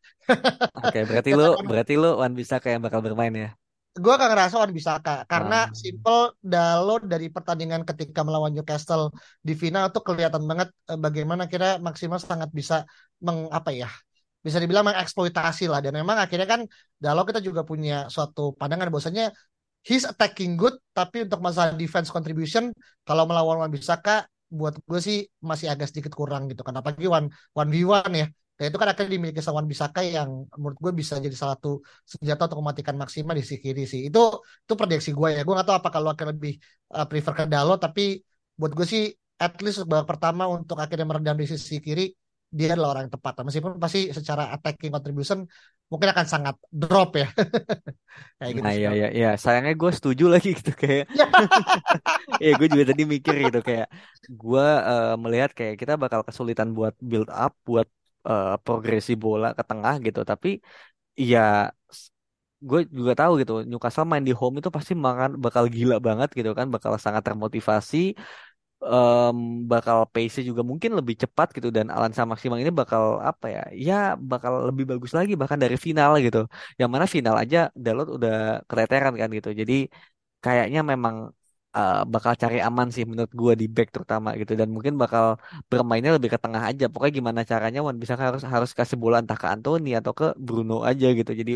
Oke, 0.77 1.01
okay, 1.01 1.03
berarti 1.09 1.31
lu 1.39 1.57
berarti 1.65 1.95
lu 1.97 2.21
Wan 2.21 2.37
Bisaka 2.37 2.69
yang 2.69 2.85
bakal 2.85 3.01
bermain 3.01 3.33
ya. 3.33 3.51
Gue 3.93 4.15
gak 4.17 4.33
ngerasa 4.33 4.57
Wan 4.57 4.73
Bisaka 4.73 5.29
karena 5.29 5.69
hmm. 5.69 5.77
simple 5.77 6.33
Dalo 6.41 6.97
dari 7.05 7.29
pertandingan 7.29 7.85
ketika 7.85 8.25
melawan 8.25 8.57
Newcastle 8.57 9.13
di 9.45 9.53
final 9.53 9.93
tuh 9.93 10.01
kelihatan 10.01 10.49
banget 10.49 10.73
uh, 10.89 10.97
bagaimana 10.97 11.45
kira 11.45 11.77
Maksima 11.77 12.17
sangat 12.17 12.49
bisa 12.57 12.89
meng 13.21 13.53
apa 13.53 13.69
ya 13.69 13.93
bisa 14.41 14.57
dibilang 14.57 14.89
mengeksploitasi 14.89 15.69
lah. 15.69 15.85
Dan 15.85 16.01
memang 16.01 16.17
akhirnya 16.17 16.49
kan 16.49 16.65
Dalo 16.97 17.29
kita 17.29 17.45
juga 17.45 17.69
punya 17.69 18.09
suatu 18.09 18.57
pandangan 18.57 18.89
bahwasanya 18.89 19.29
he's 19.85 20.09
attacking 20.09 20.57
good 20.57 20.73
tapi 20.97 21.29
untuk 21.29 21.45
masalah 21.45 21.77
defense 21.77 22.09
contribution 22.09 22.73
kalau 23.05 23.29
melawan 23.29 23.61
Wan 23.61 23.69
Bisaka 23.69 24.25
buat 24.49 24.73
gue 24.89 25.01
sih 25.05 25.29
masih 25.45 25.69
agak 25.69 25.93
sedikit 25.93 26.17
kurang 26.17 26.49
gitu 26.49 26.65
kan. 26.65 26.73
Apalagi 26.81 27.13
one 27.13 27.29
one 27.53 27.69
v 27.69 27.85
one 27.85 28.13
ya 28.17 28.27
dan 28.57 28.65
itu 28.69 28.79
kan 28.79 28.89
akhirnya 28.93 29.13
dimiliki 29.17 29.41
sama 29.41 29.65
Wan 29.65 29.69
Bisaka 29.73 30.01
yang 30.05 30.45
menurut 30.61 30.79
gue 30.79 30.93
bisa 31.01 31.15
jadi 31.19 31.33
salah 31.33 31.57
satu 31.57 31.81
senjata 32.05 32.47
untuk 32.53 32.61
mematikan 32.63 32.95
maksimal 33.01 33.35
di 33.35 33.43
sisi 33.43 33.57
kiri 33.65 33.83
sih. 33.89 34.01
Itu 34.09 34.45
itu 34.45 34.73
prediksi 34.79 35.11
gue 35.17 35.29
ya. 35.35 35.41
Gue 35.43 35.57
gak 35.57 35.67
tahu 35.67 35.77
apa 35.81 35.89
kalau 35.89 36.09
akan 36.15 36.27
lebih 36.37 36.53
uh, 36.95 37.07
prefer 37.09 37.33
ke 37.33 37.45
Dalo 37.49 37.75
tapi 37.81 38.21
buat 38.55 38.73
gue 38.77 38.87
sih 38.87 39.03
at 39.41 39.57
least 39.65 39.83
babak 39.89 40.07
pertama 40.15 40.47
untuk 40.47 40.77
akhirnya 40.79 41.07
meredam 41.09 41.35
di 41.41 41.49
sisi 41.49 41.83
kiri 41.83 42.13
dia 42.53 42.77
adalah 42.77 42.89
orang 42.95 43.03
yang 43.09 43.15
tepat. 43.17 43.33
Meskipun 43.49 43.73
pasti 43.81 44.13
secara 44.13 44.53
attacking 44.53 44.93
contribution 44.93 45.39
mungkin 45.89 46.09
akan 46.13 46.27
sangat 46.29 46.55
drop 46.69 47.17
ya. 47.17 47.33
Kayak 48.39 48.53
gitu 48.53 48.65
nah 48.69 48.75
iya 48.77 48.91
iya 48.93 49.09
iya. 49.11 49.31
Sayangnya 49.41 49.73
gue 49.73 49.91
setuju 49.97 50.25
lagi 50.29 50.53
gitu 50.53 50.77
kayak 50.77 51.09
ya 52.45 52.51
gue 52.61 52.69
juga 52.69 52.85
tadi 52.93 53.03
mikir 53.09 53.35
gitu 53.49 53.61
kayak 53.65 53.89
gue 54.29 54.67
uh, 54.93 55.17
melihat 55.17 55.51
kayak 55.57 55.81
kita 55.81 55.97
bakal 55.97 56.21
kesulitan 56.21 56.77
buat 56.77 56.93
build 57.01 57.33
up 57.33 57.57
buat 57.65 57.89
uh, 58.31 58.47
progresi 58.65 59.13
bola 59.25 59.47
ke 59.59 59.63
tengah 59.71 59.95
gitu. 60.07 60.21
Tapi 60.31 60.49
ya 61.31 61.39
gue 62.69 62.81
juga 62.99 63.13
tahu 63.21 63.33
gitu 63.43 63.53
Newcastle 63.71 64.07
main 64.11 64.25
di 64.29 64.33
home 64.41 64.57
itu 64.61 64.71
pasti 64.77 64.93
makan 65.07 65.31
bakal 65.45 65.65
gila 65.75 65.97
banget 66.07 66.29
gitu 66.39 66.51
kan 66.59 66.67
bakal 66.75 66.93
sangat 67.05 67.23
termotivasi 67.29 67.97
um, 68.95 69.37
bakal 69.73 69.99
pace-nya 70.15 70.45
juga 70.51 70.63
mungkin 70.71 70.91
lebih 70.99 71.15
cepat 71.23 71.49
gitu 71.57 71.69
dan 71.77 71.87
Alan 71.97 72.13
sama 72.19 72.35
Simang 72.41 72.61
ini 72.65 72.73
bakal 72.81 73.03
apa 73.31 73.47
ya 73.55 73.61
ya 73.87 73.95
bakal 74.33 74.53
lebih 74.69 74.85
bagus 74.91 75.13
lagi 75.19 75.33
bahkan 75.41 75.61
dari 75.65 75.77
final 75.87 76.11
gitu. 76.27 76.39
Yang 76.81 76.91
mana 76.95 77.07
final 77.15 77.35
aja 77.43 77.59
Dalot 77.85 78.09
udah 78.17 78.33
keteteran 78.69 79.15
kan 79.21 79.29
gitu. 79.39 79.49
Jadi 79.61 79.75
kayaknya 80.45 80.81
memang 80.93 81.17
uh, 81.79 81.95
bakal 82.13 82.33
cari 82.43 82.59
aman 82.67 82.89
sih 82.95 83.05
menurut 83.11 83.33
gue 83.41 83.53
di 83.61 83.67
back 83.75 83.89
terutama 83.95 84.29
gitu. 84.41 84.53
Dan 84.61 84.69
mungkin 84.75 84.95
bakal 85.03 85.25
bermainnya 85.71 86.13
lebih 86.17 86.31
ke 86.35 86.39
tengah 86.45 86.63
aja. 86.71 86.85
Pokoknya 86.93 87.15
gimana 87.21 87.41
caranya 87.53 87.79
Wan? 87.87 87.97
Bisa 88.03 88.15
harus 88.25 88.43
harus 88.53 88.71
kasih 88.79 88.97
bola 89.03 89.17
entah 89.23 89.39
ke 89.43 89.47
Anthony 89.55 89.89
atau 90.01 90.13
ke 90.21 90.25
Bruno 90.47 90.75
aja 90.91 91.07
gitu. 91.19 91.31
Jadi 91.41 91.53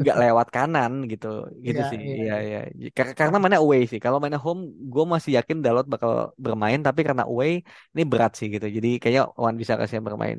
nggak 0.00 0.16
lewat 0.22 0.46
kanan 0.54 0.92
gitu. 1.12 1.26
Gitu 1.66 1.80
ya, 1.80 1.90
sih. 1.90 1.98
iya 2.20 2.34
iya 2.46 2.58
ya. 2.82 2.88
karena 3.20 3.36
mana 3.44 3.56
away 3.62 3.80
sih. 3.90 3.98
Kalau 4.04 4.16
mainnya 4.20 4.40
home 4.46 4.60
gue 4.92 5.04
masih 5.14 5.30
yakin 5.38 5.56
Dalot 5.64 5.86
bakal 5.92 6.10
bermain. 6.44 6.80
Tapi 6.86 7.00
karena 7.08 7.24
away 7.30 7.50
ini 7.92 8.02
berat 8.10 8.32
sih 8.38 8.46
gitu. 8.54 8.66
Jadi 8.76 8.88
kayaknya 9.00 9.22
Wan 9.42 9.54
bisa 9.60 9.74
kasih 9.80 9.94
yang 9.98 10.06
bermain 10.10 10.38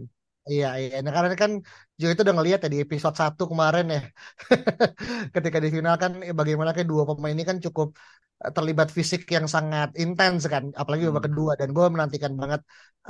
Iya, 0.51 0.67
iya. 0.81 0.95
Nah, 1.03 1.11
karena 1.15 1.35
kan 1.43 1.51
juga 1.99 2.11
itu 2.13 2.21
udah 2.25 2.35
ngelihat 2.37 2.59
ya 2.63 2.69
di 2.75 2.79
episode 2.85 3.15
1 3.21 3.43
kemarin 3.51 3.85
ya. 3.95 3.99
Ketika 5.35 5.57
di 5.63 5.69
final 5.75 5.95
kan 6.03 6.11
eh, 6.27 6.35
bagaimana 6.39 6.69
kayak 6.75 6.87
dua 6.91 7.03
pemain 7.09 7.33
ini 7.35 7.43
kan 7.49 7.57
cukup 7.65 7.87
eh, 8.43 8.51
terlibat 8.55 8.87
fisik 8.97 9.21
yang 9.35 9.45
sangat 9.55 9.89
intens 10.03 10.41
kan, 10.53 10.63
apalagi 10.79 11.03
babak 11.07 11.23
hmm. 11.23 11.27
kedua 11.35 11.51
dan 11.59 11.67
gue 11.75 11.85
menantikan 11.93 12.33
banget 12.41 12.61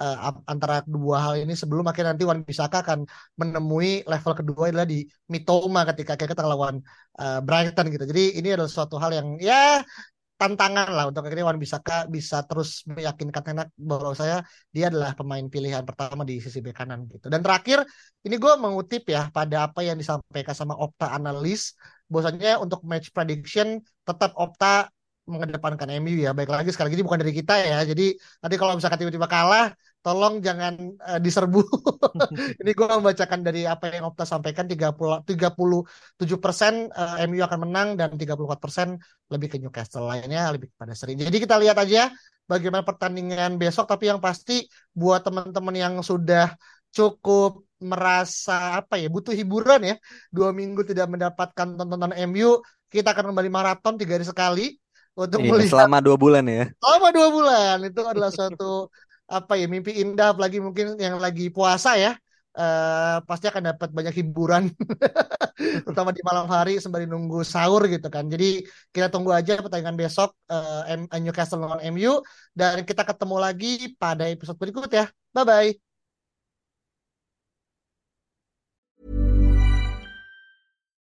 uh, 0.02 0.15
antara 0.52 0.76
dua 0.95 1.17
hal 1.26 1.34
ini 1.43 1.54
sebelum 1.62 1.84
akhirnya 1.89 2.10
nanti 2.13 2.26
Wan 2.30 2.41
Bisaka 2.47 2.78
akan 2.86 3.00
menemui 3.39 3.89
level 4.12 4.34
kedua 4.39 4.63
adalah 4.69 4.88
di 4.93 4.97
Mitoma 5.34 5.82
ketika 5.89 6.13
kita 6.21 6.43
lawan 6.52 6.76
uh, 7.21 7.39
Brighton 7.45 7.86
gitu. 7.93 8.06
Jadi 8.12 8.23
ini 8.39 8.47
adalah 8.56 8.71
suatu 8.76 8.95
hal 9.02 9.12
yang 9.17 9.28
ya 9.41 9.82
tantangan 10.38 10.88
lah 10.93 11.04
untuk 11.10 11.26
akhirnya 11.26 11.50
Wan 11.50 11.58
Bisaka 11.58 12.06
bisa 12.06 12.45
terus 12.45 12.86
meyakinkan 12.86 13.41
Tenak 13.41 13.67
bahwa 13.73 14.13
saya 14.13 14.45
dia 14.69 14.93
adalah 14.93 15.17
pemain 15.17 15.41
pilihan 15.50 15.82
pertama 15.82 16.21
di 16.21 16.38
sisi 16.38 16.62
bek 16.62 16.78
kanan 16.78 17.10
gitu. 17.10 17.26
Dan 17.34 17.41
terakhir 17.41 17.82
ini 18.21 18.36
gue 18.38 18.54
mengutip 18.62 19.04
ya 19.10 19.34
pada 19.34 19.65
apa 19.65 19.82
yang 19.82 19.97
disampaikan 19.97 20.54
sama 20.54 20.78
Opta 20.78 21.10
analis 21.17 21.73
bahwasanya 22.06 22.62
untuk 22.62 22.86
match 22.86 23.10
prediction 23.10 23.82
tetap 24.06 24.32
Opta 24.38 24.93
mengedepankan 25.28 25.88
MU 26.00 26.18
ya. 26.26 26.32
Baik 26.32 26.50
lagi 26.50 26.72
sekali 26.72 26.96
lagi 26.96 27.04
bukan 27.04 27.20
dari 27.22 27.34
kita 27.36 27.54
ya. 27.60 27.80
Jadi 27.84 28.16
nanti 28.42 28.56
kalau 28.56 28.74
misalkan 28.80 29.00
tiba-tiba 29.04 29.28
kalah 29.28 29.76
tolong 30.00 30.40
jangan 30.40 30.74
uh, 31.04 31.20
diserbu. 31.20 31.62
Ini 32.63 32.72
gue 32.72 32.88
membacakan 32.88 33.40
dari 33.44 33.68
apa 33.68 33.92
yang 33.92 34.08
Opta 34.08 34.24
sampaikan 34.24 34.66
30 34.66 35.28
37 35.28 36.40
persen 36.40 36.88
uh, 36.96 37.20
MU 37.28 37.44
akan 37.44 37.60
menang 37.68 37.88
dan 38.00 38.16
34 38.16 38.63
persen 38.63 38.96
lebih 39.28 39.48
ke 39.52 39.58
Newcastle 39.60 40.08
lainnya 40.08 40.48
lebih 40.56 40.72
kepada 40.72 40.96
seri. 40.96 41.20
Jadi 41.20 41.38
kita 41.44 41.60
lihat 41.60 41.76
aja 41.76 42.08
bagaimana 42.48 42.88
pertandingan 42.88 43.60
besok. 43.60 43.86
Tapi 43.92 44.08
yang 44.08 44.24
pasti 44.24 44.63
buat 44.96 45.28
teman-teman 45.28 45.76
yang 45.76 45.94
sudah 46.00 46.56
cukup 46.96 47.68
merasa 47.78 48.82
apa 48.82 48.98
ya 48.98 49.06
butuh 49.06 49.34
hiburan 49.38 49.86
ya 49.86 49.96
dua 50.34 50.50
minggu 50.50 50.82
tidak 50.82 51.06
mendapatkan 51.13 51.78
tontonan 51.78 52.10
MU 52.34 52.58
kita 52.90 53.13
akan 53.13 53.30
kembali 53.34 53.50
maraton 53.54 54.02
tiga 54.02 54.18
hari 54.18 54.26
sekali 54.26 54.66
untuk 55.17 55.41
iya, 55.41 55.49
melihat 55.49 55.71
selama 55.73 55.97
dua 55.97 56.15
bulan 56.15 56.45
ya. 56.45 56.69
Selama 56.77 57.08
dua 57.10 57.27
bulan 57.34 57.77
itu 57.82 58.01
adalah 58.06 58.30
suatu 58.30 58.93
apa 59.27 59.60
ya 59.60 59.65
mimpi 59.67 59.91
indah 59.99 60.32
apalagi 60.32 60.62
mungkin 60.62 60.95
yang 61.01 61.17
lagi 61.17 61.49
puasa 61.49 61.97
ya. 61.97 62.13
Uh, 62.58 63.21
pasti 63.30 63.45
akan 63.45 63.73
dapat 63.73 63.89
banyak 63.93 64.13
hiburan. 64.17 64.73
Terutama 65.86 66.10
di 66.10 66.21
malam 66.25 66.49
hari 66.49 66.82
sembari 66.82 67.06
nunggu 67.06 67.45
sahur 67.45 67.86
gitu 67.86 68.10
kan. 68.10 68.25
Jadi 68.30 68.65
kita 68.93 69.13
tunggu 69.13 69.30
aja 69.34 69.62
pertandingan 69.62 69.97
besok 69.97 70.34
uh, 70.49 70.86
Newcastle 71.21 71.62
lawan 71.62 71.82
MU 71.93 72.21
dan 72.58 72.82
kita 72.82 73.06
ketemu 73.06 73.36
lagi 73.38 73.93
pada 73.97 74.25
episode 74.25 74.58
berikut 74.58 74.89
ya. 74.89 75.06
Bye 75.34 75.45
bye 75.45 75.87